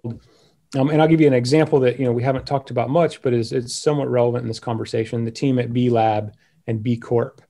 Um, 0.77 0.89
and 0.89 1.01
I'll 1.01 1.07
give 1.07 1.21
you 1.21 1.27
an 1.27 1.33
example 1.33 1.79
that 1.81 1.99
you 1.99 2.05
know 2.05 2.11
we 2.11 2.23
haven't 2.23 2.45
talked 2.45 2.71
about 2.71 2.89
much, 2.89 3.21
but 3.21 3.33
is 3.33 3.51
it's 3.51 3.73
somewhat 3.73 4.09
relevant 4.09 4.43
in 4.43 4.47
this 4.47 4.59
conversation. 4.59 5.25
The 5.25 5.31
team 5.31 5.59
at 5.59 5.73
B 5.73 5.89
Lab 5.89 6.35
and 6.67 6.81
B 6.81 6.97
Corp, 6.97 7.41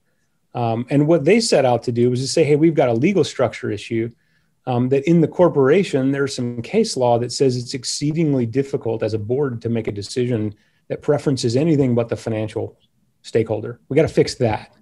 um, 0.54 0.86
and 0.90 1.06
what 1.06 1.24
they 1.24 1.40
set 1.40 1.64
out 1.64 1.82
to 1.84 1.92
do 1.92 2.10
was 2.10 2.20
to 2.20 2.28
say, 2.28 2.44
hey, 2.44 2.56
we've 2.56 2.74
got 2.74 2.88
a 2.88 2.94
legal 2.94 3.24
structure 3.24 3.70
issue. 3.70 4.10
Um, 4.68 4.88
that 4.88 5.08
in 5.08 5.20
the 5.20 5.28
corporation 5.28 6.10
there's 6.10 6.34
some 6.34 6.60
case 6.60 6.96
law 6.96 7.20
that 7.20 7.30
says 7.30 7.56
it's 7.56 7.74
exceedingly 7.74 8.46
difficult 8.46 9.04
as 9.04 9.14
a 9.14 9.18
board 9.18 9.62
to 9.62 9.68
make 9.68 9.86
a 9.86 9.92
decision 9.92 10.56
that 10.88 11.02
preferences 11.02 11.54
anything 11.54 11.94
but 11.94 12.08
the 12.08 12.16
financial 12.16 12.76
stakeholder. 13.22 13.80
We 13.88 13.94
got 13.94 14.02
to 14.02 14.08
fix 14.08 14.34
that. 14.36 14.74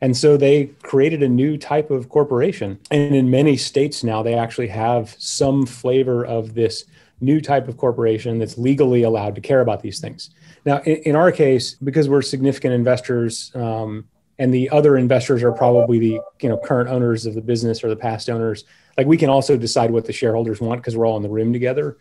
And 0.00 0.16
so 0.16 0.36
they 0.36 0.66
created 0.82 1.22
a 1.22 1.28
new 1.28 1.56
type 1.56 1.90
of 1.90 2.08
corporation. 2.08 2.78
And 2.90 3.14
in 3.14 3.30
many 3.30 3.56
states 3.56 4.04
now, 4.04 4.22
they 4.22 4.34
actually 4.34 4.68
have 4.68 5.14
some 5.18 5.64
flavor 5.64 6.24
of 6.24 6.54
this 6.54 6.84
new 7.20 7.40
type 7.40 7.66
of 7.66 7.78
corporation 7.78 8.38
that's 8.38 8.58
legally 8.58 9.02
allowed 9.02 9.34
to 9.36 9.40
care 9.40 9.62
about 9.62 9.80
these 9.80 10.00
things. 10.00 10.30
Now, 10.66 10.78
in, 10.78 10.96
in 10.96 11.16
our 11.16 11.32
case, 11.32 11.74
because 11.74 12.08
we're 12.08 12.22
significant 12.22 12.74
investors, 12.74 13.50
um, 13.54 14.06
and 14.38 14.52
the 14.52 14.68
other 14.70 14.98
investors 14.98 15.42
are 15.42 15.52
probably 15.52 15.98
the 15.98 16.20
you 16.42 16.48
know 16.48 16.58
current 16.58 16.90
owners 16.90 17.24
of 17.24 17.34
the 17.34 17.40
business 17.40 17.82
or 17.82 17.88
the 17.88 17.96
past 17.96 18.28
owners, 18.28 18.64
like 18.98 19.06
we 19.06 19.16
can 19.16 19.30
also 19.30 19.56
decide 19.56 19.90
what 19.90 20.04
the 20.04 20.12
shareholders 20.12 20.60
want 20.60 20.80
because 20.80 20.96
we're 20.96 21.06
all 21.06 21.16
in 21.16 21.22
the 21.22 21.28
room 21.28 21.52
together. 21.52 21.96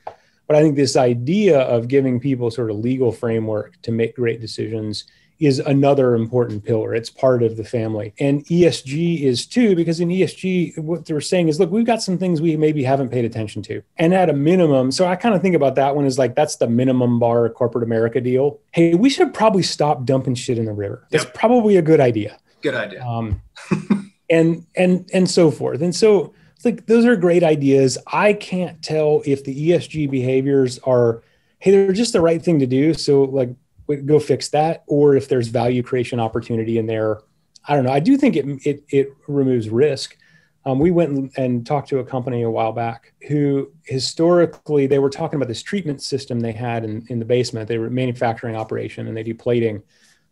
But 0.48 0.58
I 0.58 0.62
think 0.62 0.76
this 0.76 0.96
idea 0.96 1.62
of 1.62 1.88
giving 1.88 2.20
people 2.20 2.52
sort 2.52 2.70
of 2.70 2.78
legal 2.78 3.12
framework 3.12 3.82
to 3.84 3.92
make 3.92 4.16
great 4.16 4.42
decisions 4.42 5.06
is 5.40 5.60
another 5.60 6.16
important 6.16 6.64
pillar. 6.64 6.96
It's 6.96 7.10
part 7.10 7.44
of 7.44 7.58
the 7.58 7.64
family. 7.64 8.14
And 8.20 8.46
ESG 8.46 9.22
is 9.22 9.46
too, 9.46 9.76
because 9.76 10.00
in 10.00 10.10
ESG, 10.10 10.78
what 10.80 11.06
they're 11.06 11.22
saying 11.22 11.50
is, 11.50 11.60
look, 11.60 11.72
we've 11.72 11.86
got 11.86 12.02
some 12.02 12.18
things 12.18 12.42
we 12.42 12.56
maybe 12.56 12.84
haven't 12.84 13.10
paid 13.10 13.26
attention 13.26 13.62
to. 13.64 13.82
And 13.98 14.14
at 14.14 14.30
a 14.30 14.34
minimum, 14.34 14.92
so 14.92 15.06
I 15.06 15.16
kind 15.16 15.36
of 15.36 15.42
think 15.42 15.56
about 15.56 15.76
that 15.76 15.96
one 15.96 16.06
as 16.06 16.18
like, 16.18 16.36
that's 16.36 16.56
the 16.56 16.68
minimum 16.68 17.20
bar 17.20 17.50
corporate 17.50 17.84
America 17.84 18.22
deal. 18.22 18.60
Hey, 18.72 18.96
we 18.96 19.10
should 19.10 19.34
probably 19.34 19.64
stop 19.64 20.06
dumping 20.06 20.36
shit 20.36 20.58
in 20.58 20.66
the 20.66 20.74
river. 20.74 21.06
That's 21.12 21.26
yep. 21.26 21.34
probably 21.34 21.78
a 21.78 21.82
good 21.82 22.00
idea. 22.00 22.38
Good 22.62 22.76
idea. 22.76 23.06
Um, 23.06 23.42
and, 24.30 24.66
and, 24.76 25.10
and 25.14 25.30
so 25.30 25.52
forth. 25.52 25.82
And 25.82 25.94
so 25.94 26.34
it's 26.56 26.64
like, 26.64 26.86
those 26.86 27.06
are 27.06 27.16
great 27.16 27.44
ideas. 27.44 27.98
I 28.08 28.34
can't 28.34 28.82
tell 28.82 29.22
if 29.26 29.44
the 29.44 29.72
ESG 29.72 30.10
behaviors 30.10 30.80
are, 30.80 31.22
hey, 31.60 31.72
they're 31.72 31.92
just 31.94 32.14
the 32.14 32.22
right 32.22 32.42
thing 32.42 32.60
to 32.60 32.66
do. 32.66 32.94
So 32.94 33.24
like 33.24 33.50
go 33.88 34.20
fix 34.20 34.50
that, 34.50 34.84
or 34.88 35.16
if 35.16 35.28
there's 35.28 35.48
value 35.48 35.84
creation 35.84 36.20
opportunity 36.20 36.78
in 36.78 36.86
there. 36.86 37.22
I 37.68 37.76
don't 37.76 37.86
know. 37.86 37.92
I 37.92 38.00
do 38.00 38.18
think 38.18 38.36
it 38.36 38.46
it, 38.66 38.84
it 38.90 39.10
removes 39.28 39.70
risk. 39.70 40.18
Um, 40.68 40.80
we 40.80 40.90
went 40.90 41.38
and 41.38 41.66
talked 41.66 41.90
to 41.90 42.00
a 42.00 42.04
company 42.04 42.42
a 42.42 42.50
while 42.50 42.72
back 42.72 43.14
who 43.28 43.72
historically 43.84 44.88
they 44.88 44.98
were 44.98 45.12
talking 45.12 45.38
about 45.38 45.48
this 45.48 45.62
treatment 45.62 46.02
system 46.02 46.40
they 46.40 46.54
had 46.54 46.84
in, 46.84 47.06
in 47.10 47.20
the 47.20 47.26
basement. 47.26 47.68
They 47.68 47.78
were 47.78 47.90
manufacturing 47.92 48.56
operation 48.56 49.08
and 49.08 49.16
they 49.16 49.22
do 49.22 49.36
plating, 49.36 49.84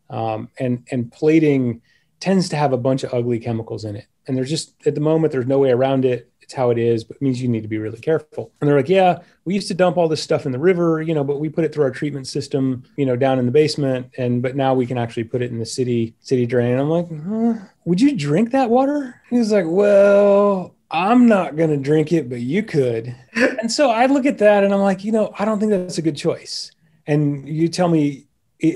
um, 0.09 0.49
and 0.59 0.87
and 0.91 1.11
plating 1.11 1.81
tends 2.19 2.49
to 2.49 2.55
have 2.55 2.73
a 2.73 2.77
bunch 2.77 3.03
of 3.03 3.13
ugly 3.13 3.39
chemicals 3.39 3.85
in 3.85 3.95
it. 3.95 4.07
And 4.25 4.35
there's 4.35 4.49
just 4.49 4.75
at 4.87 4.95
the 4.95 5.01
moment 5.01 5.33
there's 5.33 5.45
no 5.45 5.59
way 5.59 5.71
around 5.71 6.05
it 6.05 6.31
it's 6.53 6.57
how 6.57 6.69
it 6.69 6.77
is, 6.77 7.03
but 7.03 7.15
it 7.15 7.21
means 7.21 7.41
you 7.41 7.47
need 7.47 7.63
to 7.63 7.67
be 7.67 7.79
really 7.79 7.99
careful. 7.99 8.51
And 8.61 8.67
they're 8.67 8.77
like, 8.77 8.89
yeah, 8.89 9.19
we 9.45 9.55
used 9.55 9.67
to 9.69 9.73
dump 9.73 9.97
all 9.97 10.07
this 10.07 10.21
stuff 10.21 10.45
in 10.45 10.51
the 10.51 10.59
river, 10.59 11.01
you 11.01 11.15
know, 11.15 11.23
but 11.23 11.39
we 11.39 11.49
put 11.49 11.63
it 11.63 11.73
through 11.73 11.85
our 11.85 11.91
treatment 11.91 12.27
system, 12.27 12.83
you 12.95 13.05
know, 13.05 13.15
down 13.15 13.39
in 13.39 13.47
the 13.47 13.51
basement. 13.51 14.11
And, 14.17 14.41
but 14.41 14.55
now 14.55 14.75
we 14.75 14.85
can 14.85 14.97
actually 14.97 15.23
put 15.23 15.41
it 15.41 15.49
in 15.49 15.57
the 15.57 15.65
city, 15.65 16.13
city 16.19 16.45
drain. 16.45 16.73
And 16.73 16.81
I'm 16.81 16.89
like, 16.89 17.07
huh, 17.09 17.65
would 17.85 17.99
you 17.99 18.15
drink 18.15 18.51
that 18.51 18.69
water? 18.69 19.19
He's 19.29 19.51
like, 19.51 19.65
well, 19.67 20.75
I'm 20.91 21.27
not 21.27 21.55
going 21.55 21.71
to 21.71 21.77
drink 21.77 22.13
it, 22.13 22.29
but 22.29 22.39
you 22.39 22.61
could. 22.61 23.15
and 23.33 23.71
so 23.71 23.89
I 23.89 24.05
look 24.05 24.27
at 24.27 24.37
that 24.37 24.63
and 24.63 24.73
I'm 24.73 24.81
like, 24.81 25.03
you 25.03 25.11
know, 25.11 25.33
I 25.39 25.45
don't 25.45 25.59
think 25.59 25.71
that's 25.71 25.97
a 25.97 26.03
good 26.03 26.17
choice. 26.17 26.71
And 27.07 27.49
you 27.49 27.67
tell 27.67 27.89
me, 27.89 28.27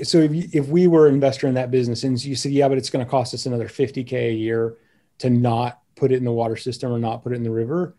so 0.02 0.18
if, 0.18 0.34
you, 0.34 0.48
if 0.52 0.66
we 0.66 0.86
were 0.88 1.08
investor 1.08 1.46
in 1.46 1.54
that 1.54 1.70
business 1.70 2.02
and 2.02 2.22
you 2.22 2.34
said, 2.34 2.52
yeah, 2.52 2.68
but 2.68 2.76
it's 2.76 2.90
going 2.90 3.04
to 3.04 3.10
cost 3.10 3.32
us 3.34 3.46
another 3.46 3.68
50K 3.68 4.12
a 4.12 4.34
year 4.34 4.76
to 5.18 5.30
not 5.30 5.77
put 5.98 6.12
it 6.12 6.16
in 6.16 6.24
the 6.24 6.32
water 6.32 6.56
system 6.56 6.92
or 6.92 6.98
not 6.98 7.22
put 7.22 7.32
it 7.32 7.36
in 7.36 7.42
the 7.42 7.50
river. 7.50 7.94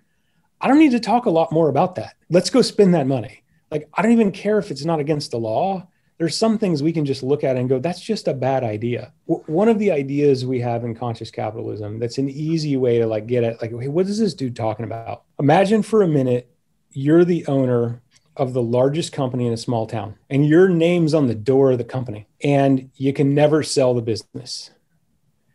I 0.62 0.68
don't 0.68 0.80
need 0.80 0.92
to 0.92 1.00
talk 1.00 1.26
a 1.26 1.30
lot 1.30 1.52
more 1.52 1.70
about 1.70 1.96
that. 1.96 2.16
Let's 2.30 2.50
go 2.50 2.62
spend 2.62 2.94
that 2.94 3.08
money. 3.08 3.44
Like, 3.72 3.90
I 3.94 4.02
don't 4.02 4.12
even 4.12 4.32
care 4.32 4.58
if 4.60 4.72
it's 4.72 4.86
not 4.86 5.00
against 5.00 5.32
the 5.32 5.40
law. 5.40 5.88
there's 6.20 6.36
some 6.36 6.58
things 6.58 6.84
we 6.84 6.92
can 6.92 7.06
just 7.06 7.24
look 7.24 7.46
at 7.46 7.56
and 7.56 7.70
go, 7.70 7.80
that's 7.80 8.02
just 8.02 8.28
a 8.28 8.34
bad 8.34 8.62
idea. 8.62 9.14
W- 9.28 9.44
one 9.48 9.70
of 9.70 9.80
the 9.80 9.90
ideas 9.90 10.46
we 10.46 10.60
have 10.60 10.84
in 10.84 10.94
conscious 10.94 11.32
capitalism 11.32 11.98
that's 11.98 12.18
an 12.18 12.30
easy 12.30 12.76
way 12.76 13.00
to 13.00 13.08
like 13.08 13.26
get 13.26 13.44
at 13.46 13.62
like, 13.62 13.72
hey, 13.72 13.88
what 13.88 14.06
is 14.06 14.20
this 14.20 14.34
dude 14.34 14.56
talking 14.56 14.84
about? 14.84 15.24
Imagine 15.40 15.82
for 15.82 16.04
a 16.04 16.08
minute 16.08 16.54
you're 16.92 17.24
the 17.24 17.46
owner 17.48 18.02
of 18.36 18.54
the 18.54 18.62
largest 18.62 19.14
company 19.14 19.48
in 19.48 19.54
a 19.54 19.58
small 19.58 19.88
town 19.88 20.16
and 20.30 20.46
your 20.46 20.68
name's 20.68 21.14
on 21.14 21.28
the 21.28 21.36
door 21.36 21.72
of 21.72 21.78
the 21.78 21.84
company 21.86 22.28
and 22.44 22.90
you 22.96 23.14
can 23.14 23.34
never 23.34 23.64
sell 23.64 23.94
the 23.94 24.02
business. 24.02 24.72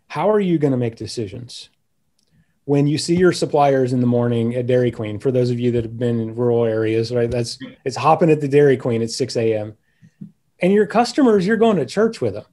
How 0.09 0.31
are 0.31 0.41
you 0.41 0.59
going 0.59 0.73
to 0.73 0.79
make 0.79 0.97
decisions? 0.97 1.69
When 2.67 2.87
you 2.87 2.97
see 2.97 3.17
your 3.17 3.33
suppliers 3.33 3.93
in 3.93 4.01
the 4.01 4.07
morning 4.07 4.55
at 4.55 4.67
Dairy 4.67 4.91
Queen, 4.91 5.19
for 5.19 5.31
those 5.31 5.51
of 5.51 5.61
you 5.61 5.71
that 5.73 5.85
have 5.85 5.99
been 5.99 6.19
in 6.19 6.35
rural 6.35 6.65
areas, 6.65 7.13
right? 7.13 7.31
That's 7.31 7.59
it's 7.85 7.97
hopping 7.97 8.31
at 8.31 8.41
the 8.41 8.49
Dairy 8.49 8.77
Queen 8.77 9.03
at 9.03 9.11
6 9.11 9.37
a.m. 9.37 9.77
And 10.61 10.73
your 10.73 10.87
customers, 10.87 11.47
you're 11.47 11.57
going 11.57 11.77
to 11.77 11.87
church 11.87 12.21
with 12.21 12.35
them. 12.35 12.45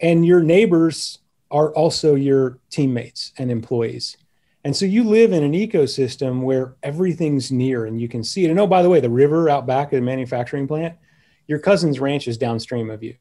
And 0.00 0.24
your 0.24 0.42
neighbors 0.42 1.18
are 1.50 1.74
also 1.74 2.14
your 2.14 2.58
teammates 2.70 3.32
and 3.36 3.50
employees. 3.50 4.16
And 4.62 4.76
so 4.76 4.84
you 4.84 5.04
live 5.04 5.32
in 5.32 5.42
an 5.42 5.52
ecosystem 5.52 6.42
where 6.42 6.76
everything's 6.82 7.50
near 7.50 7.86
and 7.86 8.00
you 8.00 8.08
can 8.08 8.22
see 8.22 8.44
it. 8.44 8.50
And 8.50 8.60
oh, 8.60 8.66
by 8.66 8.82
the 8.82 8.90
way, 8.90 9.00
the 9.00 9.10
river 9.10 9.48
out 9.48 9.66
back 9.66 9.92
of 9.92 9.96
the 9.96 10.02
manufacturing 10.02 10.68
plant, 10.68 10.96
your 11.48 11.58
cousin's 11.58 11.98
ranch 11.98 12.28
is 12.28 12.38
downstream 12.38 12.90
of 12.90 13.02
you. 13.02 13.16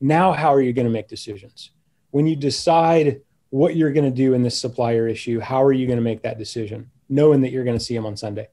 Now, 0.00 0.32
how 0.32 0.52
are 0.52 0.60
you 0.60 0.72
going 0.72 0.86
to 0.86 0.92
make 0.92 1.08
decisions? 1.08 1.70
When 2.10 2.26
you 2.26 2.36
decide 2.36 3.22
what 3.50 3.76
you're 3.76 3.92
going 3.92 4.04
to 4.04 4.10
do 4.10 4.34
in 4.34 4.42
this 4.42 4.60
supplier 4.60 5.08
issue. 5.08 5.40
How 5.40 5.62
are 5.62 5.72
you 5.72 5.86
going 5.86 5.98
to 5.98 6.02
make 6.02 6.22
that 6.22 6.38
decision, 6.38 6.90
knowing 7.08 7.40
that 7.42 7.50
you're 7.50 7.64
going 7.64 7.78
to 7.78 7.84
see 7.84 7.94
them 7.94 8.06
on 8.06 8.16
Sunday? 8.16 8.48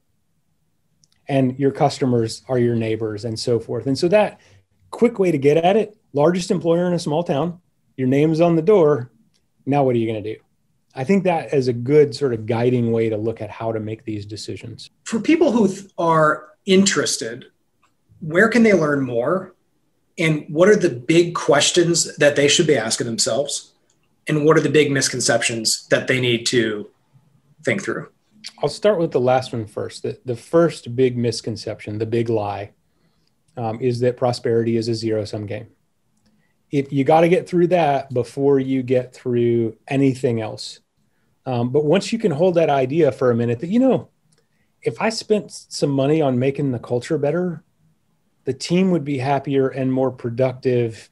And 1.28 1.58
your 1.58 1.72
customers 1.72 2.42
are 2.48 2.58
your 2.58 2.76
neighbors 2.76 3.24
and 3.24 3.38
so 3.38 3.58
forth. 3.58 3.86
And 3.86 3.98
so 3.98 4.08
that 4.08 4.40
quick 4.90 5.18
way 5.18 5.30
to 5.30 5.38
get 5.38 5.56
at 5.56 5.76
it 5.76 5.96
largest 6.12 6.50
employer 6.50 6.86
in 6.86 6.94
a 6.94 6.98
small 6.98 7.22
town, 7.22 7.60
your 7.96 8.08
name's 8.08 8.40
on 8.40 8.56
the 8.56 8.62
door. 8.62 9.10
Now, 9.66 9.84
what 9.84 9.94
are 9.94 9.98
you 9.98 10.10
going 10.10 10.22
to 10.22 10.34
do? 10.34 10.40
I 10.94 11.04
think 11.04 11.24
that 11.24 11.52
is 11.52 11.68
a 11.68 11.74
good 11.74 12.14
sort 12.14 12.32
of 12.32 12.46
guiding 12.46 12.90
way 12.90 13.10
to 13.10 13.18
look 13.18 13.42
at 13.42 13.50
how 13.50 13.70
to 13.72 13.80
make 13.80 14.04
these 14.04 14.24
decisions. 14.24 14.88
For 15.04 15.20
people 15.20 15.52
who 15.52 15.68
are 15.98 16.48
interested, 16.64 17.44
where 18.20 18.48
can 18.48 18.62
they 18.62 18.72
learn 18.72 19.02
more? 19.02 19.54
And 20.18 20.46
what 20.48 20.70
are 20.70 20.76
the 20.76 20.88
big 20.88 21.34
questions 21.34 22.16
that 22.16 22.36
they 22.36 22.48
should 22.48 22.66
be 22.66 22.76
asking 22.76 23.06
themselves? 23.06 23.72
And 24.28 24.44
what 24.44 24.56
are 24.56 24.60
the 24.60 24.68
big 24.68 24.90
misconceptions 24.90 25.86
that 25.88 26.08
they 26.08 26.20
need 26.20 26.46
to 26.46 26.90
think 27.64 27.82
through? 27.82 28.08
I'll 28.62 28.68
start 28.68 28.98
with 28.98 29.10
the 29.10 29.20
last 29.20 29.52
one 29.52 29.66
first. 29.66 30.02
The, 30.02 30.18
the 30.24 30.36
first 30.36 30.94
big 30.94 31.16
misconception, 31.16 31.98
the 31.98 32.06
big 32.06 32.28
lie, 32.28 32.72
um, 33.56 33.80
is 33.80 34.00
that 34.00 34.16
prosperity 34.16 34.76
is 34.76 34.88
a 34.88 34.94
zero 34.94 35.24
sum 35.24 35.46
game. 35.46 35.68
If 36.70 36.92
you 36.92 37.04
got 37.04 37.20
to 37.20 37.28
get 37.28 37.48
through 37.48 37.68
that 37.68 38.12
before 38.12 38.58
you 38.58 38.82
get 38.82 39.14
through 39.14 39.76
anything 39.88 40.40
else. 40.40 40.80
Um, 41.44 41.70
but 41.70 41.84
once 41.84 42.12
you 42.12 42.18
can 42.18 42.32
hold 42.32 42.56
that 42.56 42.70
idea 42.70 43.12
for 43.12 43.30
a 43.30 43.34
minute 43.34 43.60
that, 43.60 43.68
you 43.68 43.78
know, 43.78 44.08
if 44.82 45.00
I 45.00 45.08
spent 45.10 45.52
some 45.52 45.90
money 45.90 46.20
on 46.20 46.38
making 46.38 46.72
the 46.72 46.78
culture 46.78 47.18
better, 47.18 47.62
the 48.44 48.52
team 48.52 48.90
would 48.90 49.04
be 49.04 49.18
happier 49.18 49.68
and 49.68 49.92
more 49.92 50.10
productive, 50.10 51.08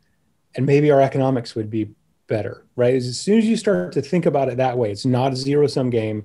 and 0.55 0.67
maybe 0.67 0.91
our 0.91 1.01
economics 1.01 1.55
would 1.55 1.71
be 1.71 1.91
better, 2.27 2.67
right? 2.77 2.95
As 2.95 3.21
soon 3.21 3.39
as 3.39 3.47
you 3.47 3.57
start 3.57 3.93
to 3.93 4.03
think 4.03 4.27
about 4.27 4.49
it 4.49 4.57
that 4.57 4.79
way, 4.79 4.91
it's 4.91 5.07
not 5.07 5.33
a 5.33 5.37
zero 5.37 5.67
sum 5.67 5.91
game. 5.91 6.25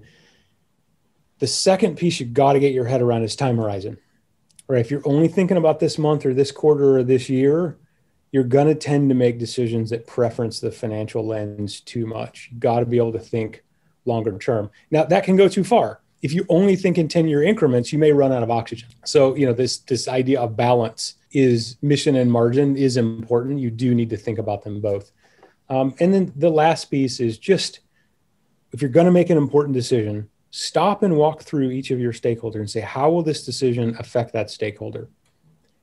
The 1.40 1.48
second 1.48 1.98
piece 1.98 2.20
you 2.20 2.26
got 2.26 2.54
to 2.54 2.60
get 2.60 2.74
your 2.74 2.86
head 2.86 3.02
around 3.02 3.24
is 3.24 3.36
time 3.36 3.58
horizon, 3.58 3.98
right? 4.68 4.82
If 4.82 4.92
you're 4.92 5.08
only 5.08 5.28
thinking 5.28 5.58
about 5.58 5.80
this 5.80 5.98
month 5.98 6.26
or 6.26 6.34
this 6.34 6.52
quarter 6.52 6.98
or 6.98 7.04
this 7.04 7.30
year, 7.30 7.78
you're 8.32 8.44
going 8.44 8.68
to 8.68 8.76
tend 8.76 9.10
to 9.10 9.16
make 9.16 9.40
decisions 9.40 9.90
that 9.90 10.06
preference 10.06 10.60
the 10.60 10.72
financial 10.72 11.26
lens 11.26 11.80
too 11.82 12.06
much. 12.06 12.50
You 12.52 12.60
got 12.60 12.80
to 12.80 12.86
be 12.86 12.98
able 12.98 13.14
to 13.14 13.20
think 13.20 13.64
longer 14.06 14.38
term. 14.38 14.70
Now, 14.92 15.06
that 15.06 15.24
can 15.24 15.36
go 15.36 15.48
too 15.48 15.64
far. 15.64 16.02
If 16.22 16.34
you 16.34 16.46
only 16.50 16.76
think 16.76 16.98
in 16.98 17.08
10 17.08 17.28
year 17.28 17.44
increments, 17.44 17.94
you 17.94 18.00
may 18.00 18.12
run 18.12 18.32
out 18.32 18.44
of 18.44 18.52
oxygen. 18.52 18.90
So, 19.06 19.36
you 19.36 19.46
know, 19.46 19.54
this 19.54 19.78
this 19.80 20.08
idea 20.08 20.42
of 20.42 20.58
balance 20.58 21.16
is 21.32 21.78
mission 21.82 22.16
and 22.16 22.32
margin 22.32 22.76
is 22.76 22.98
important. 22.98 23.60
You 23.60 23.72
do 23.72 23.96
need 23.96 24.10
to 24.10 24.18
think 24.18 24.38
about 24.38 24.64
them 24.64 24.82
both. 24.82 25.12
Um, 25.70 25.94
and 26.00 26.14
then 26.14 26.34
the 26.36 26.50
last 26.50 26.86
piece 26.86 27.20
is 27.20 27.38
just 27.38 27.82
if 28.72 28.82
you're 28.82 28.90
going 28.90 29.06
to 29.06 29.12
make 29.12 29.30
an 29.30 29.38
important 29.38 29.74
decision, 29.74 30.30
stop 30.52 31.04
and 31.04 31.16
walk 31.16 31.44
through 31.44 31.72
each 31.72 31.92
of 31.92 32.00
your 32.00 32.14
stakeholders 32.14 32.56
and 32.56 32.70
say, 32.70 32.82
how 32.82 33.10
will 33.10 33.24
this 33.24 33.46
decision 33.46 33.96
affect 34.00 34.34
that 34.34 34.50
stakeholder? 34.50 35.10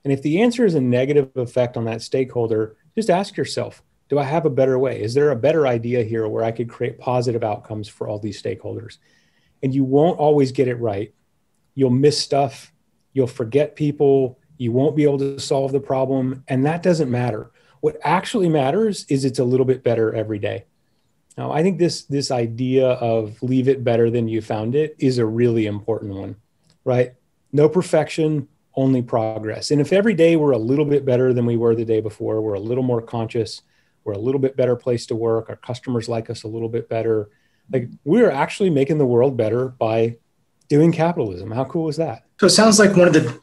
And 0.05 0.13
if 0.13 0.23
the 0.23 0.41
answer 0.41 0.65
is 0.65 0.75
a 0.75 0.81
negative 0.81 1.37
effect 1.37 1.77
on 1.77 1.85
that 1.87 2.03
stakeholder, 2.03 2.77
just 2.95 3.11
ask 3.11 3.37
yourself, 3.37 3.83
do 4.09 4.19
I 4.19 4.23
have 4.23 4.47
a 4.47 4.51
better 4.51 4.79
way? 4.79 5.03
Is 5.03 5.15
there 5.15 5.33
a 5.33 5.37
better 5.37 5.67
idea 5.67 6.05
here 6.05 6.29
where 6.29 6.45
I 6.45 6.53
could 6.53 6.69
create 6.69 6.99
positive 6.99 7.43
outcomes 7.43 7.89
for 7.89 8.07
all 8.07 8.21
these 8.21 8.41
stakeholders? 8.41 8.99
And 9.63 9.75
you 9.75 9.83
won't 9.83 10.21
always 10.21 10.53
get 10.53 10.69
it 10.69 10.77
right. 10.77 11.13
You'll 11.75 11.91
miss 11.91 12.19
stuff. 12.19 12.73
You'll 13.15 13.27
forget 13.27 13.75
people. 13.75 14.39
You 14.59 14.71
won't 14.71 14.95
be 14.95 15.03
able 15.03 15.19
to 15.19 15.41
solve 15.41 15.73
the 15.73 15.81
problem. 15.81 16.45
And 16.47 16.65
that 16.67 16.85
doesn't 16.85 17.11
matter. 17.11 17.51
What 17.87 17.99
actually 18.03 18.49
matters 18.49 19.07
is 19.09 19.25
it's 19.25 19.39
a 19.39 19.45
little 19.45 19.65
bit 19.65 19.85
better 19.85 20.13
every 20.13 20.41
day. 20.41 20.65
Now, 21.39 21.53
I 21.53 21.63
think 21.63 21.79
this 21.79 22.03
this 22.03 22.33
idea 22.33 22.89
of 22.89 23.41
leave 23.45 23.69
it 23.69 23.85
better 23.85 24.11
than 24.11 24.27
you 24.27 24.43
found 24.43 24.75
it 24.75 24.97
is 24.99 25.19
a 25.19 25.25
really 25.25 25.67
important 25.67 26.13
one, 26.13 26.35
right? 26.85 27.15
No 27.53 27.69
perfection, 27.69 28.49
only 28.75 29.03
progress. 29.03 29.71
And 29.71 29.81
if 29.81 29.93
every 29.93 30.15
day 30.15 30.35
we're 30.35 30.51
a 30.51 30.59
little 30.59 30.85
bit 30.85 31.05
better 31.05 31.33
than 31.33 31.47
we 31.47 31.57
were 31.57 31.77
the 31.77 31.85
day 31.85 32.01
before, 32.01 32.41
we're 32.41 32.55
a 32.55 32.59
little 32.59 32.83
more 32.83 33.01
conscious, 33.01 33.63
we're 34.03 34.15
a 34.15 34.19
little 34.19 34.41
bit 34.41 34.57
better 34.57 34.75
place 34.75 35.07
to 35.07 35.15
work, 35.15 35.49
our 35.49 35.55
customers 35.55 36.09
like 36.09 36.29
us 36.29 36.43
a 36.43 36.49
little 36.49 36.69
bit 36.69 36.89
better. 36.89 37.31
Like 37.73 37.89
we're 38.03 38.33
actually 38.33 38.71
making 38.71 38.99
the 38.99 39.07
world 39.07 39.37
better 39.37 39.69
by 39.69 40.17
doing 40.69 40.91
capitalism. 40.91 41.53
How 41.53 41.67
cool 41.67 41.89
is 41.89 41.99
that? 41.99 42.25
So 42.41 42.47
it 42.47 42.51
sounds 42.51 42.81
like 42.81 42.97
one 42.97 43.07
of 43.07 43.15
the 43.15 43.39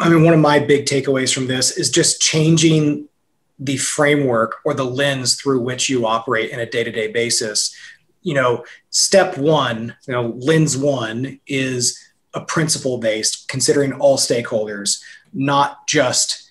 I 0.00 0.08
mean 0.08 0.24
one 0.24 0.34
of 0.34 0.40
my 0.40 0.58
big 0.58 0.86
takeaways 0.86 1.32
from 1.32 1.46
this 1.46 1.78
is 1.78 1.90
just 1.90 2.20
changing 2.20 3.08
the 3.58 3.76
framework 3.76 4.56
or 4.64 4.74
the 4.74 4.84
lens 4.84 5.40
through 5.40 5.60
which 5.60 5.88
you 5.88 6.06
operate 6.06 6.50
in 6.50 6.60
a 6.60 6.66
day-to-day 6.66 7.12
basis. 7.12 7.74
You 8.22 8.34
know 8.34 8.64
step 8.90 9.36
one 9.36 9.96
you 10.06 10.14
know 10.14 10.28
lens 10.38 10.76
one 10.76 11.40
is 11.46 11.98
a 12.34 12.40
principle 12.40 12.98
based 12.98 13.48
considering 13.48 13.92
all 13.94 14.16
stakeholders 14.16 15.02
not 15.32 15.86
just 15.88 16.50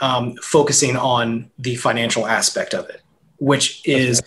um, 0.00 0.36
focusing 0.36 0.96
on 0.96 1.50
the 1.58 1.74
financial 1.76 2.26
aspect 2.26 2.72
of 2.72 2.88
it 2.88 3.02
which 3.36 3.86
is 3.86 4.22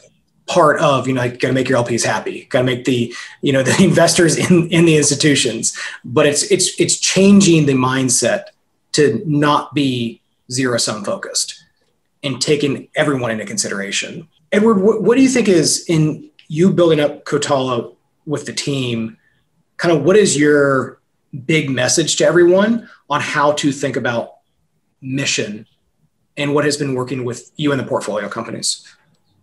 part 0.46 0.80
of 0.80 1.08
you 1.08 1.14
know 1.14 1.28
got 1.30 1.48
to 1.48 1.54
make 1.54 1.70
your 1.70 1.82
lps 1.84 2.04
happy 2.04 2.46
got 2.46 2.60
to 2.60 2.66
make 2.66 2.86
the 2.86 3.14
you 3.42 3.52
know 3.52 3.64
the 3.70 3.84
investors 3.84 4.38
in 4.38 4.70
in 4.70 4.86
the 4.86 4.98
institutions. 4.98 5.78
But 6.06 6.26
it's 6.26 6.44
it's 6.44 6.80
it's 6.80 7.00
changing 7.00 7.66
the 7.66 7.74
mindset 7.74 8.46
to 8.94 9.22
not 9.26 9.74
be 9.74 10.22
zero 10.52 10.78
sum 10.78 11.04
focused 11.04 11.61
and 12.24 12.42
taking 12.42 12.88
everyone 12.96 13.32
into 13.32 13.46
consideration. 13.46 14.28
Edward, 14.52 14.82
what, 14.82 15.02
what 15.02 15.16
do 15.16 15.22
you 15.22 15.30
think 15.30 15.48
is 15.48 15.86
in 15.88 16.30
you 16.48 16.72
building 16.72 17.00
up 17.00 17.26
Catala 17.26 17.92
with 18.26 18.46
the 18.46 18.54
team? 18.54 19.18
Kind 19.78 19.96
of 19.98 20.04
what 20.04 20.16
is 20.16 20.38
your 20.38 21.00
big 21.46 21.70
message 21.70 22.18
to 22.18 22.26
everyone 22.26 22.90
on 23.10 23.22
how 23.22 23.54
to 23.54 23.72
think 23.72 23.96
about 23.96 24.38
mission 25.02 25.66
and 26.38 26.54
what 26.54 26.66
has 26.66 26.78
been 26.78 26.94
working 26.94 27.26
with 27.26 27.52
you 27.56 27.72
and 27.72 27.80
the 27.80 27.86
portfolio 27.86 28.30
companies? 28.30 28.86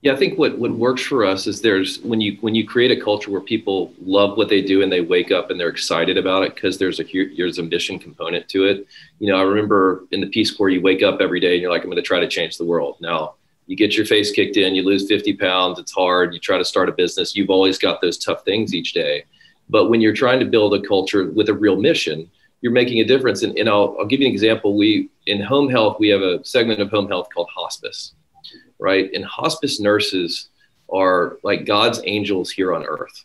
Yeah, 0.02 0.12
I 0.12 0.16
think 0.16 0.38
what, 0.38 0.56
what 0.58 0.70
works 0.70 1.02
for 1.02 1.24
us 1.24 1.48
is 1.48 1.60
there's 1.60 1.98
when 2.00 2.20
you 2.20 2.38
when 2.40 2.54
you 2.54 2.64
create 2.64 2.96
a 2.96 3.02
culture 3.02 3.32
where 3.32 3.40
people 3.40 3.92
love 4.00 4.36
what 4.36 4.48
they 4.48 4.62
do 4.62 4.82
and 4.82 4.92
they 4.92 5.00
wake 5.00 5.32
up 5.32 5.50
and 5.50 5.58
they're 5.58 5.68
excited 5.68 6.16
about 6.16 6.44
it 6.44 6.54
because 6.54 6.78
there's 6.78 7.00
a 7.00 7.34
there's 7.36 7.58
a 7.58 7.64
mission 7.64 7.98
component 7.98 8.48
to 8.50 8.64
it. 8.64 8.86
You 9.18 9.32
know, 9.32 9.36
I 9.36 9.42
remember 9.42 10.04
in 10.12 10.20
the 10.20 10.28
Peace 10.28 10.52
Corps, 10.52 10.68
you 10.68 10.80
wake 10.80 11.02
up 11.02 11.20
every 11.20 11.40
day 11.40 11.54
and 11.54 11.62
you're 11.62 11.72
like, 11.72 11.82
I'm 11.82 11.90
going 11.90 11.96
to 11.96 12.02
try 12.02 12.20
to 12.20 12.28
change 12.28 12.58
the 12.58 12.64
world. 12.64 12.96
Now, 13.00 13.34
you 13.66 13.76
get 13.76 13.96
your 13.96 14.06
face 14.06 14.30
kicked 14.30 14.56
in, 14.56 14.76
you 14.76 14.84
lose 14.84 15.08
50 15.08 15.34
pounds, 15.34 15.80
it's 15.80 15.92
hard. 15.92 16.32
You 16.32 16.38
try 16.38 16.58
to 16.58 16.64
start 16.64 16.88
a 16.88 16.92
business, 16.92 17.34
you've 17.34 17.50
always 17.50 17.76
got 17.76 18.00
those 18.00 18.18
tough 18.18 18.44
things 18.44 18.74
each 18.74 18.92
day. 18.92 19.24
But 19.68 19.90
when 19.90 20.00
you're 20.00 20.14
trying 20.14 20.38
to 20.38 20.46
build 20.46 20.74
a 20.74 20.86
culture 20.86 21.28
with 21.32 21.48
a 21.48 21.54
real 21.54 21.76
mission, 21.76 22.30
you're 22.60 22.72
making 22.72 23.00
a 23.00 23.04
difference. 23.04 23.42
And, 23.42 23.58
and 23.58 23.68
I'll, 23.68 23.96
I'll 23.98 24.06
give 24.06 24.20
you 24.20 24.28
an 24.28 24.32
example. 24.32 24.76
We 24.76 25.10
in 25.26 25.42
home 25.42 25.68
health, 25.68 25.96
we 25.98 26.08
have 26.10 26.22
a 26.22 26.44
segment 26.44 26.80
of 26.80 26.88
home 26.88 27.08
health 27.08 27.28
called 27.34 27.48
hospice 27.52 28.14
right? 28.78 29.10
And 29.12 29.24
hospice 29.24 29.80
nurses 29.80 30.48
are 30.92 31.38
like 31.42 31.64
God's 31.64 32.00
angels 32.04 32.50
here 32.50 32.74
on 32.74 32.84
earth. 32.84 33.24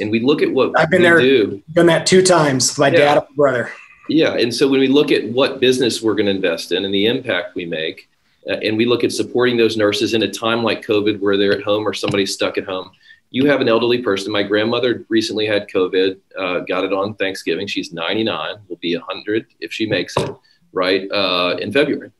And 0.00 0.10
we 0.10 0.20
look 0.20 0.42
at 0.42 0.50
what 0.52 0.78
I've 0.78 0.90
been 0.90 1.02
there, 1.02 1.20
do. 1.20 1.62
done 1.72 1.86
that 1.86 2.06
two 2.06 2.22
times. 2.22 2.78
My 2.78 2.88
yeah. 2.88 2.98
dad 2.98 3.18
and 3.18 3.36
brother. 3.36 3.70
Yeah, 4.08 4.34
and 4.34 4.54
so 4.54 4.68
when 4.68 4.80
we 4.80 4.88
look 4.88 5.12
at 5.12 5.24
what 5.24 5.60
business 5.60 6.00
we're 6.00 6.14
going 6.14 6.26
to 6.26 6.32
invest 6.32 6.72
in 6.72 6.84
and 6.84 6.94
the 6.94 7.06
impact 7.06 7.54
we 7.54 7.66
make, 7.66 8.08
uh, 8.48 8.54
and 8.54 8.76
we 8.76 8.86
look 8.86 9.04
at 9.04 9.12
supporting 9.12 9.56
those 9.56 9.76
nurses 9.76 10.14
in 10.14 10.22
a 10.22 10.30
time 10.30 10.62
like 10.62 10.84
COVID, 10.84 11.20
where 11.20 11.36
they're 11.36 11.52
at 11.52 11.62
home 11.62 11.86
or 11.86 11.92
somebody's 11.92 12.32
stuck 12.32 12.56
at 12.56 12.64
home. 12.64 12.90
You 13.30 13.46
have 13.46 13.60
an 13.60 13.68
elderly 13.68 14.00
person. 14.00 14.32
My 14.32 14.42
grandmother 14.42 15.04
recently 15.10 15.46
had 15.46 15.68
COVID, 15.68 16.16
uh, 16.38 16.60
got 16.60 16.84
it 16.84 16.94
on 16.94 17.14
Thanksgiving. 17.16 17.66
She's 17.66 17.92
99, 17.92 18.56
will 18.68 18.76
be 18.76 18.96
100 18.96 19.46
if 19.60 19.72
she 19.72 19.86
makes 19.86 20.16
it. 20.16 20.30
right, 20.72 21.10
uh, 21.10 21.56
in 21.60 21.72
February. 21.72 22.10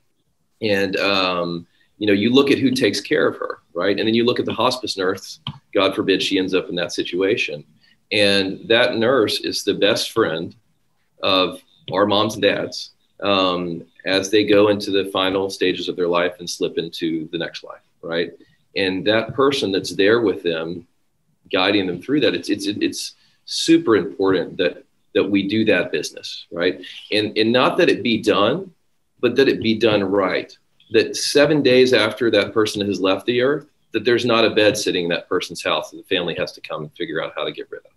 And, 0.61 0.97
um, 0.97 1.67
you 1.99 2.07
know, 2.07 2.13
you 2.13 2.33
look 2.33 2.51
at 2.51 2.59
who 2.59 2.71
takes 2.71 3.01
care 3.01 3.29
of 3.29 3.37
her, 3.37 3.59
right? 3.75 3.99
And 3.99 4.07
then 4.07 4.15
you 4.15 4.25
look 4.25 4.39
at 4.39 4.47
the 4.47 4.53
hospice 4.53 4.97
nurse, 4.97 5.41
God 5.75 5.95
forbid 5.95 6.23
she 6.23 6.39
ends 6.39 6.55
up 6.55 6.69
in 6.69 6.75
that 6.77 6.93
situation. 6.93 7.65
And 8.13 8.67
that 8.69 8.97
nurse 8.97 9.41
is 9.41 9.65
the 9.65 9.75
best 9.75 10.13
friend 10.13 10.55
of 11.23 11.61
our 11.93 12.07
moms 12.07 12.35
and 12.35 12.43
dads 12.43 12.93
um, 13.23 13.85
as 14.07 14.31
they 14.31 14.45
go 14.45 14.69
into 14.69 14.91
the 14.91 15.11
final 15.11 15.51
stages 15.51 15.89
of 15.89 15.97
their 15.97 16.09
life 16.09 16.37
and 16.39 16.49
slip 16.49 16.79
into 16.79 17.29
the 17.33 17.39
next 17.39 17.65
life, 17.65 17.83
right? 18.03 18.33
And 18.77 19.07
that 19.07 19.35
person 19.35 19.73
that's 19.73 19.95
there 19.95 20.21
with 20.21 20.43
them, 20.43 20.87
guiding 21.53 21.87
them 21.87 22.01
through 22.01 22.21
that, 22.21 22.35
it's 22.35 22.49
it's 22.49 22.67
it's 22.67 23.15
super 23.45 23.97
important 23.97 24.57
that 24.59 24.85
that 25.15 25.25
we 25.25 25.49
do 25.49 25.65
that 25.65 25.91
business, 25.91 26.47
right? 26.53 26.81
And 27.11 27.37
and 27.37 27.53
not 27.53 27.77
that 27.79 27.89
it 27.89 28.03
be 28.03 28.23
done, 28.23 28.73
but 29.21 29.35
that 29.37 29.49
it 29.49 29.61
be 29.63 29.79
done 29.79 30.05
right. 30.05 30.57
That 30.93 31.17
seven 31.17 31.63
days 31.63 31.93
after 31.93 32.31
that 32.31 32.55
person 32.55 32.87
has 32.87 33.01
left 33.01 33.27
the 33.27 33.43
earth, 33.43 33.67
that 33.93 34.05
there's 34.05 34.25
not 34.25 34.45
a 34.45 34.51
bed 34.51 34.77
sitting 34.77 35.05
in 35.05 35.11
that 35.11 35.29
person's 35.29 35.63
house 35.63 35.91
that 35.91 35.97
the 35.99 36.15
family 36.15 36.35
has 36.37 36.53
to 36.53 36.61
come 36.61 36.83
and 36.83 36.93
figure 36.93 37.23
out 37.23 37.33
how 37.37 37.45
to 37.45 37.53
get 37.53 37.71
rid 37.71 37.85
of 37.85 37.93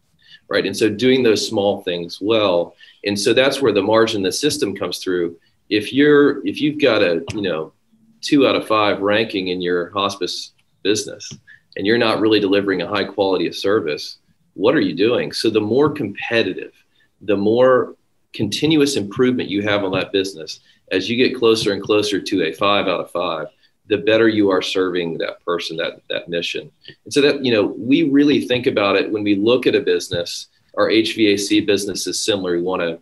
right? 0.52 0.66
And 0.66 0.76
so 0.76 0.90
doing 0.90 1.24
those 1.24 1.48
small 1.48 1.82
things 1.84 2.20
well, 2.22 2.76
and 3.06 3.18
so 3.18 3.34
that's 3.34 3.62
where 3.62 3.72
the 3.72 3.82
margin, 3.82 4.22
the 4.22 4.34
system 4.34 4.76
comes 4.76 4.98
through. 4.98 5.38
If 5.70 5.94
you're 5.94 6.46
if 6.46 6.60
you've 6.60 6.82
got 6.82 7.02
a 7.02 7.24
you 7.34 7.42
know 7.42 7.72
two 8.20 8.46
out 8.46 8.58
of 8.58 8.68
five 8.68 9.00
ranking 9.00 9.48
in 9.48 9.62
your 9.62 9.90
hospice 9.92 10.52
business, 10.84 11.32
and 11.78 11.88
you're 11.88 11.98
not 11.98 12.20
really 12.20 12.42
delivering 12.42 12.82
a 12.82 12.88
high 12.88 13.06
quality 13.06 13.48
of 13.48 13.56
service, 13.56 14.18
what 14.54 14.76
are 14.76 14.82
you 14.82 14.94
doing? 14.94 15.32
So 15.32 15.50
the 15.50 15.62
more 15.62 15.90
competitive, 15.90 16.74
the 17.22 17.38
more 17.38 17.96
continuous 18.34 18.98
improvement 18.98 19.50
you 19.50 19.62
have 19.62 19.86
on 19.86 19.92
that 19.92 20.12
business 20.12 20.60
as 20.92 21.10
you 21.10 21.16
get 21.16 21.38
closer 21.38 21.74
and 21.74 21.82
closer 21.82 22.22
to 22.22 22.44
a 22.44 22.54
five 22.54 22.88
out 22.88 23.00
of 23.00 23.12
five 23.12 23.48
the 23.92 23.98
better 23.98 24.30
you 24.30 24.50
are 24.50 24.62
serving 24.62 25.18
that 25.18 25.44
person, 25.46 25.76
that 25.76 26.02
that 26.10 26.30
mission. 26.30 26.72
And 27.04 27.14
so 27.14 27.20
that 27.22 27.44
you 27.44 27.52
know, 27.52 27.76
we 27.78 28.10
really 28.10 28.48
think 28.48 28.66
about 28.66 28.96
it 28.96 29.12
when 29.12 29.22
we 29.22 29.36
look 29.36 29.68
at 29.68 29.76
a 29.76 29.82
business. 29.82 30.48
Our 30.78 30.90
HVAC 30.90 31.66
business 31.68 32.08
is 32.08 32.24
similar. 32.24 32.54
We 32.54 32.62
want 32.62 32.82
to 32.82 33.00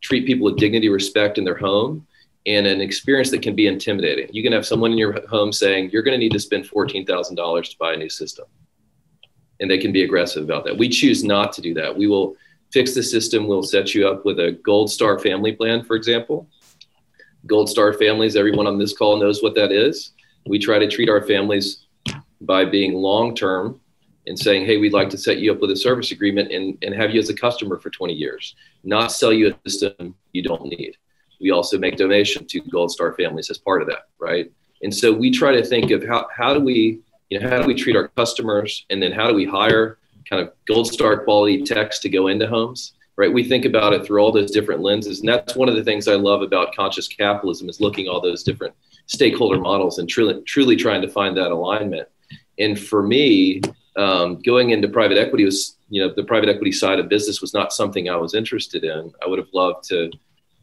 treat 0.00 0.24
people 0.24 0.44
with 0.44 0.58
dignity, 0.58 0.88
respect 0.88 1.38
in 1.38 1.44
their 1.44 1.56
home, 1.56 2.06
and 2.46 2.68
an 2.68 2.80
experience 2.80 3.30
that 3.32 3.42
can 3.42 3.56
be 3.56 3.66
intimidating. 3.66 4.28
You 4.32 4.44
can 4.44 4.52
have 4.52 4.64
someone 4.64 4.92
in 4.92 4.98
your 4.98 5.26
home 5.26 5.52
saying, 5.52 5.90
"You're 5.90 6.04
going 6.04 6.14
to 6.14 6.24
need 6.24 6.32
to 6.32 6.38
spend 6.38 6.68
fourteen 6.68 7.04
thousand 7.04 7.34
dollars 7.34 7.70
to 7.70 7.78
buy 7.78 7.94
a 7.94 7.96
new 7.96 8.10
system," 8.10 8.44
and 9.58 9.68
they 9.68 9.78
can 9.78 9.90
be 9.90 10.04
aggressive 10.04 10.44
about 10.44 10.64
that. 10.66 10.78
We 10.78 10.88
choose 10.88 11.24
not 11.24 11.52
to 11.54 11.60
do 11.60 11.74
that. 11.74 11.96
We 11.96 12.06
will 12.06 12.36
fix 12.72 12.94
the 12.94 13.02
system. 13.02 13.48
We'll 13.48 13.64
set 13.64 13.92
you 13.92 14.06
up 14.06 14.24
with 14.24 14.38
a 14.38 14.52
Gold 14.62 14.88
Star 14.88 15.18
family 15.18 15.52
plan, 15.52 15.82
for 15.82 15.96
example 15.96 16.48
Gold 17.46 17.68
Star 17.68 17.92
families, 17.92 18.36
everyone 18.36 18.66
on 18.66 18.78
this 18.78 18.96
call 18.96 19.16
knows 19.16 19.42
what 19.42 19.54
that 19.56 19.72
is. 19.72 20.12
We 20.46 20.58
try 20.58 20.78
to 20.78 20.88
treat 20.88 21.08
our 21.08 21.22
families 21.22 21.86
by 22.40 22.64
being 22.64 22.94
long 22.94 23.34
term 23.34 23.80
and 24.26 24.38
saying, 24.38 24.66
hey, 24.66 24.76
we'd 24.76 24.92
like 24.92 25.10
to 25.10 25.18
set 25.18 25.38
you 25.38 25.52
up 25.52 25.60
with 25.60 25.70
a 25.70 25.76
service 25.76 26.12
agreement 26.12 26.52
and, 26.52 26.78
and 26.82 26.94
have 26.94 27.10
you 27.10 27.20
as 27.20 27.28
a 27.28 27.34
customer 27.34 27.78
for 27.78 27.90
20 27.90 28.12
years, 28.12 28.54
not 28.84 29.10
sell 29.10 29.32
you 29.32 29.48
a 29.48 29.70
system 29.70 30.14
you 30.32 30.42
don't 30.42 30.64
need. 30.64 30.96
We 31.40 31.50
also 31.50 31.78
make 31.78 31.96
donation 31.96 32.46
to 32.46 32.60
Gold 32.60 32.92
Star 32.92 33.14
families 33.14 33.50
as 33.50 33.58
part 33.58 33.82
of 33.82 33.88
that, 33.88 34.08
right? 34.20 34.50
And 34.82 34.94
so 34.94 35.12
we 35.12 35.30
try 35.30 35.52
to 35.52 35.64
think 35.64 35.90
of 35.90 36.04
how, 36.06 36.28
how 36.34 36.54
do 36.54 36.60
we, 36.60 37.00
you 37.30 37.40
know, 37.40 37.48
how 37.48 37.60
do 37.60 37.66
we 37.66 37.74
treat 37.74 37.96
our 37.96 38.08
customers 38.08 38.86
and 38.90 39.02
then 39.02 39.10
how 39.10 39.26
do 39.26 39.34
we 39.34 39.44
hire 39.44 39.98
kind 40.28 40.40
of 40.40 40.52
Gold 40.66 40.86
Star 40.86 41.24
quality 41.24 41.62
techs 41.62 41.98
to 42.00 42.08
go 42.08 42.28
into 42.28 42.46
homes 42.46 42.92
right? 43.16 43.32
We 43.32 43.44
think 43.44 43.64
about 43.64 43.92
it 43.92 44.04
through 44.04 44.20
all 44.20 44.32
those 44.32 44.50
different 44.50 44.80
lenses. 44.80 45.20
And 45.20 45.28
that's 45.28 45.54
one 45.54 45.68
of 45.68 45.74
the 45.74 45.84
things 45.84 46.08
I 46.08 46.14
love 46.14 46.42
about 46.42 46.74
conscious 46.74 47.08
capitalism 47.08 47.68
is 47.68 47.80
looking 47.80 48.08
all 48.08 48.20
those 48.20 48.42
different 48.42 48.74
stakeholder 49.06 49.60
models 49.60 49.98
and 49.98 50.08
truly, 50.08 50.40
truly 50.42 50.76
trying 50.76 51.02
to 51.02 51.08
find 51.08 51.36
that 51.36 51.50
alignment. 51.50 52.08
And 52.58 52.78
for 52.78 53.02
me, 53.02 53.60
um, 53.96 54.40
going 54.40 54.70
into 54.70 54.88
private 54.88 55.18
equity 55.18 55.44
was, 55.44 55.76
you 55.90 56.02
know, 56.02 56.12
the 56.14 56.24
private 56.24 56.48
equity 56.48 56.72
side 56.72 56.98
of 56.98 57.08
business 57.08 57.40
was 57.40 57.52
not 57.52 57.72
something 57.72 58.08
I 58.08 58.16
was 58.16 58.34
interested 58.34 58.84
in. 58.84 59.12
I 59.22 59.26
would 59.26 59.38
have 59.38 59.52
loved 59.52 59.86
to 59.88 60.10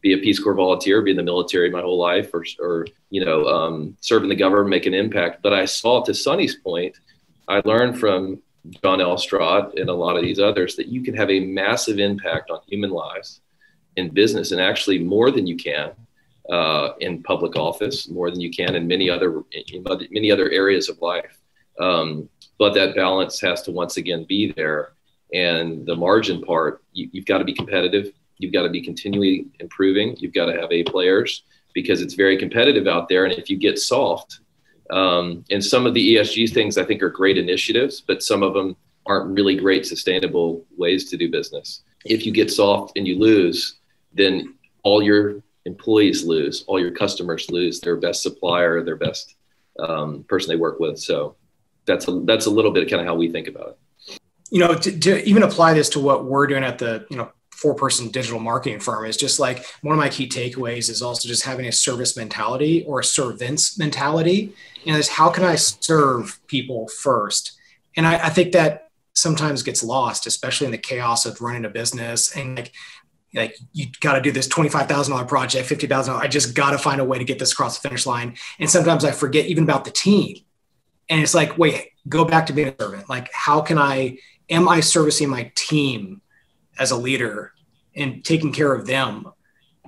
be 0.00 0.14
a 0.14 0.18
Peace 0.18 0.40
Corps 0.40 0.54
volunteer, 0.54 1.02
be 1.02 1.10
in 1.10 1.16
the 1.16 1.22
military 1.22 1.70
my 1.70 1.82
whole 1.82 1.98
life, 1.98 2.32
or, 2.32 2.44
or 2.58 2.86
you 3.10 3.24
know, 3.24 3.44
um, 3.46 3.96
serve 4.00 4.22
in 4.22 4.28
the 4.28 4.34
government, 4.34 4.70
make 4.70 4.86
an 4.86 4.94
impact. 4.94 5.42
But 5.42 5.52
I 5.52 5.66
saw, 5.66 6.02
to 6.04 6.14
Sonny's 6.14 6.56
point, 6.56 6.96
I 7.48 7.60
learned 7.64 8.00
from 8.00 8.42
John 8.82 9.00
Elstrott 9.00 9.78
and 9.78 9.88
a 9.88 9.94
lot 9.94 10.16
of 10.16 10.22
these 10.22 10.38
others 10.38 10.76
that 10.76 10.88
you 10.88 11.02
can 11.02 11.14
have 11.14 11.30
a 11.30 11.40
massive 11.40 11.98
impact 11.98 12.50
on 12.50 12.60
human 12.66 12.90
lives 12.90 13.40
in 13.96 14.10
business 14.10 14.52
and 14.52 14.60
actually 14.60 14.98
more 14.98 15.30
than 15.30 15.46
you 15.46 15.56
can 15.56 15.92
uh, 16.50 16.90
in 17.00 17.22
public 17.22 17.56
office, 17.56 18.08
more 18.08 18.30
than 18.30 18.40
you 18.40 18.50
can 18.50 18.74
in 18.74 18.86
many 18.86 19.08
other 19.08 19.42
in 19.72 19.84
many 20.10 20.30
other 20.30 20.50
areas 20.50 20.88
of 20.88 21.00
life. 21.00 21.38
Um, 21.80 22.28
but 22.58 22.74
that 22.74 22.94
balance 22.94 23.40
has 23.40 23.62
to 23.62 23.72
once 23.72 23.96
again 23.96 24.24
be 24.28 24.52
there. 24.52 24.92
And 25.32 25.86
the 25.86 25.96
margin 25.96 26.42
part, 26.42 26.82
you, 26.92 27.08
you've 27.12 27.24
got 27.24 27.38
to 27.38 27.44
be 27.44 27.54
competitive. 27.54 28.12
You've 28.38 28.52
got 28.52 28.64
to 28.64 28.68
be 28.68 28.82
continually 28.82 29.46
improving. 29.60 30.16
You've 30.18 30.34
got 30.34 30.46
to 30.46 30.60
have 30.60 30.70
A 30.72 30.82
players 30.82 31.44
because 31.72 32.02
it's 32.02 32.14
very 32.14 32.36
competitive 32.36 32.86
out 32.86 33.08
there. 33.08 33.24
And 33.24 33.34
if 33.34 33.48
you 33.48 33.56
get 33.56 33.78
soft, 33.78 34.40
um, 34.90 35.44
and 35.50 35.64
some 35.64 35.86
of 35.86 35.94
the 35.94 36.16
ESG 36.16 36.52
things 36.52 36.76
I 36.76 36.84
think 36.84 37.02
are 37.02 37.10
great 37.10 37.38
initiatives, 37.38 38.00
but 38.00 38.22
some 38.22 38.42
of 38.42 38.54
them 38.54 38.76
aren't 39.06 39.34
really 39.34 39.56
great 39.56 39.86
sustainable 39.86 40.64
ways 40.76 41.08
to 41.10 41.16
do 41.16 41.30
business. 41.30 41.82
If 42.04 42.26
you 42.26 42.32
get 42.32 42.50
soft 42.50 42.96
and 42.96 43.06
you 43.06 43.18
lose, 43.18 43.78
then 44.12 44.54
all 44.82 45.02
your 45.02 45.42
employees 45.64 46.24
lose, 46.24 46.64
all 46.66 46.80
your 46.80 46.90
customers 46.90 47.50
lose 47.50 47.80
their 47.80 47.96
best 47.96 48.22
supplier, 48.22 48.82
their 48.82 48.96
best 48.96 49.36
um, 49.78 50.24
person 50.24 50.50
they 50.50 50.56
work 50.56 50.80
with. 50.80 50.98
So 50.98 51.36
that's 51.86 52.08
a, 52.08 52.20
that's 52.24 52.46
a 52.46 52.50
little 52.50 52.70
bit 52.70 52.88
kind 52.90 53.00
of 53.00 53.06
how 53.06 53.14
we 53.14 53.30
think 53.30 53.48
about 53.48 53.70
it. 53.70 54.18
You 54.50 54.60
know, 54.60 54.74
to, 54.74 54.98
to 54.98 55.28
even 55.28 55.44
apply 55.44 55.74
this 55.74 55.88
to 55.90 56.00
what 56.00 56.24
we're 56.24 56.46
doing 56.46 56.64
at 56.64 56.78
the 56.78 57.06
you 57.08 57.16
know 57.16 57.30
four 57.60 57.74
person 57.74 58.08
digital 58.08 58.40
marketing 58.40 58.80
firm 58.80 59.04
is 59.04 59.18
just 59.18 59.38
like 59.38 59.64
one 59.82 59.92
of 59.92 59.98
my 59.98 60.08
key 60.08 60.26
takeaways 60.26 60.88
is 60.88 61.02
also 61.02 61.28
just 61.28 61.44
having 61.44 61.66
a 61.66 61.72
service 61.72 62.16
mentality 62.16 62.84
or 62.86 63.00
a 63.00 63.04
servants 63.04 63.78
mentality. 63.78 64.54
And 64.86 64.96
is 64.96 65.08
how 65.08 65.28
can 65.28 65.44
I 65.44 65.56
serve 65.56 66.40
people 66.46 66.88
first? 66.88 67.58
And 67.96 68.06
I, 68.06 68.26
I 68.26 68.28
think 68.30 68.52
that 68.52 68.88
sometimes 69.12 69.62
gets 69.62 69.82
lost, 69.82 70.26
especially 70.26 70.64
in 70.66 70.70
the 70.70 70.78
chaos 70.78 71.26
of 71.26 71.42
running 71.42 71.66
a 71.66 71.68
business 71.68 72.34
and 72.34 72.56
like 72.56 72.72
like 73.34 73.56
you 73.72 73.86
got 74.00 74.14
to 74.14 74.20
do 74.20 74.32
this 74.32 74.48
$25,000 74.48 75.28
project, 75.28 75.68
$50,000. 75.68 76.18
I 76.18 76.26
just 76.26 76.52
got 76.56 76.72
to 76.72 76.78
find 76.78 77.00
a 77.00 77.04
way 77.04 77.16
to 77.16 77.22
get 77.22 77.38
this 77.38 77.52
across 77.52 77.78
the 77.78 77.88
finish 77.88 78.04
line. 78.04 78.36
And 78.58 78.68
sometimes 78.68 79.04
I 79.04 79.12
forget 79.12 79.46
even 79.46 79.62
about 79.62 79.84
the 79.84 79.92
team. 79.92 80.38
And 81.08 81.20
it's 81.20 81.32
like, 81.32 81.56
wait, 81.56 81.90
go 82.08 82.24
back 82.24 82.46
to 82.46 82.52
being 82.52 82.68
a 82.68 82.74
servant. 82.76 83.08
Like, 83.08 83.30
how 83.32 83.60
can 83.60 83.78
I, 83.78 84.18
am 84.48 84.68
I 84.68 84.80
servicing 84.80 85.28
my 85.28 85.52
team 85.54 86.22
as 86.80 86.90
a 86.90 86.96
leader 86.96 87.52
and 87.94 88.24
taking 88.24 88.52
care 88.52 88.72
of 88.72 88.86
them 88.86 89.26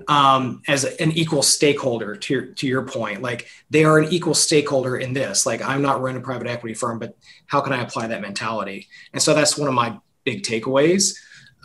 um, 0.09 0.62
as 0.68 0.85
an 0.85 1.12
equal 1.12 1.42
stakeholder 1.42 2.16
to 2.16 2.35
your, 2.35 2.46
to 2.46 2.66
your 2.66 2.83
point 2.83 3.22
like 3.22 3.48
they 3.70 3.85
are 3.85 3.98
an 3.98 4.12
equal 4.12 4.35
stakeholder 4.35 4.96
in 4.96 5.12
this. 5.12 5.46
Like 5.46 5.62
i'm 5.62 5.83
not 5.83 6.00
running 6.00 6.20
a 6.20 6.24
private 6.24 6.46
equity 6.46 6.74
firm 6.74 6.98
but 6.98 7.16
how 7.46 7.61
can 7.61 7.72
i 7.72 7.83
apply 7.83 8.07
that 8.09 8.20
mentality? 8.20 8.88
And 9.12 9.22
so 9.22 9.35
that's 9.35 9.59
one 9.59 9.68
of 9.68 9.74
my 9.74 9.98
big 10.24 10.42
takeaways. 10.42 11.16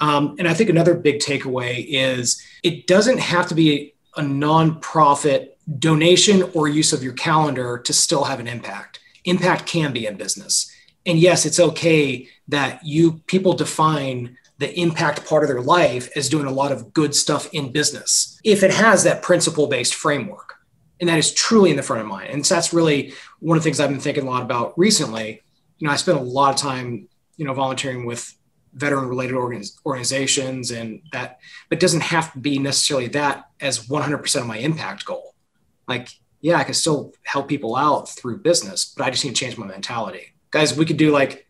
Um, 0.01 0.35
and 0.39 0.47
i 0.47 0.53
think 0.53 0.69
another 0.69 0.93
big 0.93 1.19
takeaway 1.19 1.85
is 1.87 2.41
it 2.63 2.87
doesn't 2.87 3.19
have 3.19 3.47
to 3.47 3.55
be 3.55 3.93
a 4.15 4.21
nonprofit 4.21 5.49
donation 5.79 6.43
or 6.53 6.67
use 6.67 6.93
of 6.93 7.03
your 7.03 7.13
calendar 7.13 7.77
to 7.77 7.93
still 7.93 8.23
have 8.23 8.39
an 8.39 8.47
impact. 8.47 8.99
Impact 9.25 9.65
can 9.65 9.93
be 9.93 10.05
in 10.05 10.15
business. 10.15 10.71
And 11.05 11.17
yes 11.17 11.45
it's 11.45 11.59
okay 11.59 12.27
that 12.47 12.85
you 12.85 13.21
people 13.27 13.53
define 13.53 14.37
the 14.59 14.79
impact 14.79 15.25
part 15.27 15.43
of 15.43 15.49
their 15.49 15.61
life 15.61 16.09
as 16.15 16.29
doing 16.29 16.47
a 16.47 16.51
lot 16.51 16.71
of 16.71 16.93
good 16.93 17.13
stuff 17.13 17.47
in 17.53 17.71
business 17.71 18.39
if 18.43 18.63
it 18.63 18.73
has 18.73 19.03
that 19.03 19.21
principle 19.21 19.67
based 19.67 19.95
framework. 19.95 20.55
And 20.99 21.09
that 21.09 21.19
is 21.19 21.33
truly 21.33 21.69
in 21.69 21.75
the 21.75 21.83
front 21.83 22.01
of 22.01 22.07
mind. 22.07 22.29
And 22.31 22.45
so 22.45 22.55
that's 22.55 22.73
really 22.73 23.13
one 23.39 23.55
of 23.57 23.63
the 23.63 23.67
things 23.67 23.79
I've 23.79 23.89
been 23.89 23.99
thinking 23.99 24.25
a 24.25 24.29
lot 24.29 24.41
about 24.41 24.77
recently. 24.77 25.41
You 25.77 25.87
know, 25.87 25.93
I 25.93 25.95
spent 25.95 26.17
a 26.17 26.21
lot 26.21 26.55
of 26.55 26.59
time, 26.59 27.07
you 27.35 27.45
know, 27.45 27.53
volunteering 27.53 28.05
with 28.05 28.35
veteran 28.73 29.07
related 29.07 29.35
organizations 29.85 30.71
and 30.71 31.01
that, 31.11 31.39
but 31.69 31.79
doesn't 31.79 32.01
have 32.01 32.33
to 32.33 32.39
be 32.39 32.57
necessarily 32.57 33.07
that 33.09 33.45
as 33.59 33.87
100% 33.87 34.41
of 34.41 34.47
my 34.47 34.57
impact 34.57 35.05
goal. 35.05 35.35
Like, 35.87 36.09
yeah, 36.41 36.57
I 36.57 36.63
can 36.63 36.73
still 36.73 37.13
help 37.23 37.47
people 37.47 37.75
out 37.75 38.09
through 38.09 38.39
business, 38.39 38.93
but 38.95 39.05
I 39.05 39.09
just 39.09 39.23
need 39.23 39.35
to 39.35 39.39
change 39.39 39.57
my 39.57 39.67
mentality. 39.67 40.33
Guys, 40.51 40.75
we 40.75 40.85
could 40.85 40.97
do 40.97 41.11
like 41.11 41.46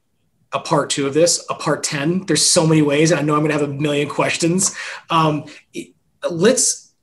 a 0.54 0.60
part 0.60 0.90
two 0.90 1.08
of 1.08 1.14
this, 1.14 1.46
a 1.50 1.56
part 1.56 1.84
10. 1.84 2.26
There's 2.26 2.46
so 2.48 2.66
many 2.66 2.82
ways, 2.82 3.12
and 3.12 3.20
I 3.20 3.24
know 3.24 3.34
I'm 3.34 3.40
going 3.40 3.52
to 3.52 3.58
have 3.60 3.70
a 3.70 3.74
million 3.74 4.08
questions. 4.08 4.76
Um, 5.10 5.46
let's, 6.30 6.94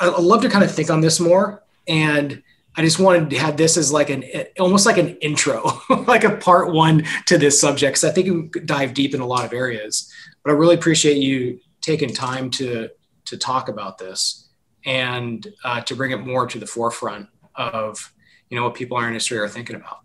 I'd 0.00 0.18
love 0.18 0.42
to 0.42 0.48
kind 0.48 0.64
of 0.64 0.72
think 0.72 0.90
on 0.90 1.00
this 1.00 1.20
more. 1.20 1.62
And 1.86 2.42
I 2.76 2.82
just 2.82 2.98
wanted 2.98 3.30
to 3.30 3.38
have 3.38 3.56
this 3.56 3.76
as 3.76 3.92
like 3.92 4.10
an, 4.10 4.24
almost 4.58 4.86
like 4.86 4.98
an 4.98 5.16
intro, 5.16 5.80
like 6.06 6.24
a 6.24 6.36
part 6.36 6.72
one 6.72 7.04
to 7.26 7.38
this 7.38 7.60
subject. 7.60 7.96
Cause 7.96 8.04
I 8.04 8.12
think 8.12 8.28
we 8.28 8.48
could 8.48 8.66
dive 8.66 8.94
deep 8.94 9.14
in 9.14 9.20
a 9.20 9.26
lot 9.26 9.44
of 9.44 9.52
areas, 9.52 10.10
but 10.42 10.50
I 10.50 10.54
really 10.54 10.74
appreciate 10.74 11.18
you 11.18 11.60
taking 11.80 12.12
time 12.12 12.50
to, 12.50 12.88
to 13.26 13.36
talk 13.36 13.68
about 13.68 13.98
this. 13.98 14.48
and 14.84 15.46
uh, 15.64 15.80
to 15.82 15.94
bring 15.94 16.10
it 16.10 16.26
more 16.26 16.46
to 16.46 16.58
the 16.58 16.66
forefront 16.66 17.28
of 17.54 18.12
you 18.50 18.56
know 18.56 18.64
what 18.64 18.74
people 18.74 18.98
in 18.98 19.04
our 19.04 19.08
industry 19.08 19.38
are 19.38 19.48
thinking 19.48 19.76
about. 19.76 20.00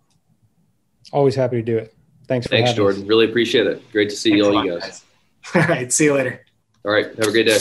Always 1.11 1.35
happy 1.35 1.57
to 1.57 1.61
do 1.61 1.77
it. 1.77 1.96
Thanks. 2.27 2.47
Thanks, 2.47 2.73
Jordan. 2.73 3.03
Us. 3.03 3.07
Really 3.07 3.25
appreciate 3.25 3.67
it. 3.67 3.91
Great 3.91 4.09
to 4.09 4.15
see 4.15 4.31
Thanks 4.31 4.45
all 4.47 4.65
you 4.65 4.73
guys. 4.79 4.81
guys. 4.81 5.03
All 5.55 5.61
right. 5.75 5.93
See 5.93 6.05
you 6.05 6.13
later. 6.13 6.45
All 6.83 6.91
right. 6.91 7.05
Have 7.05 7.27
a 7.27 7.31
great 7.31 7.45
day. 7.45 7.59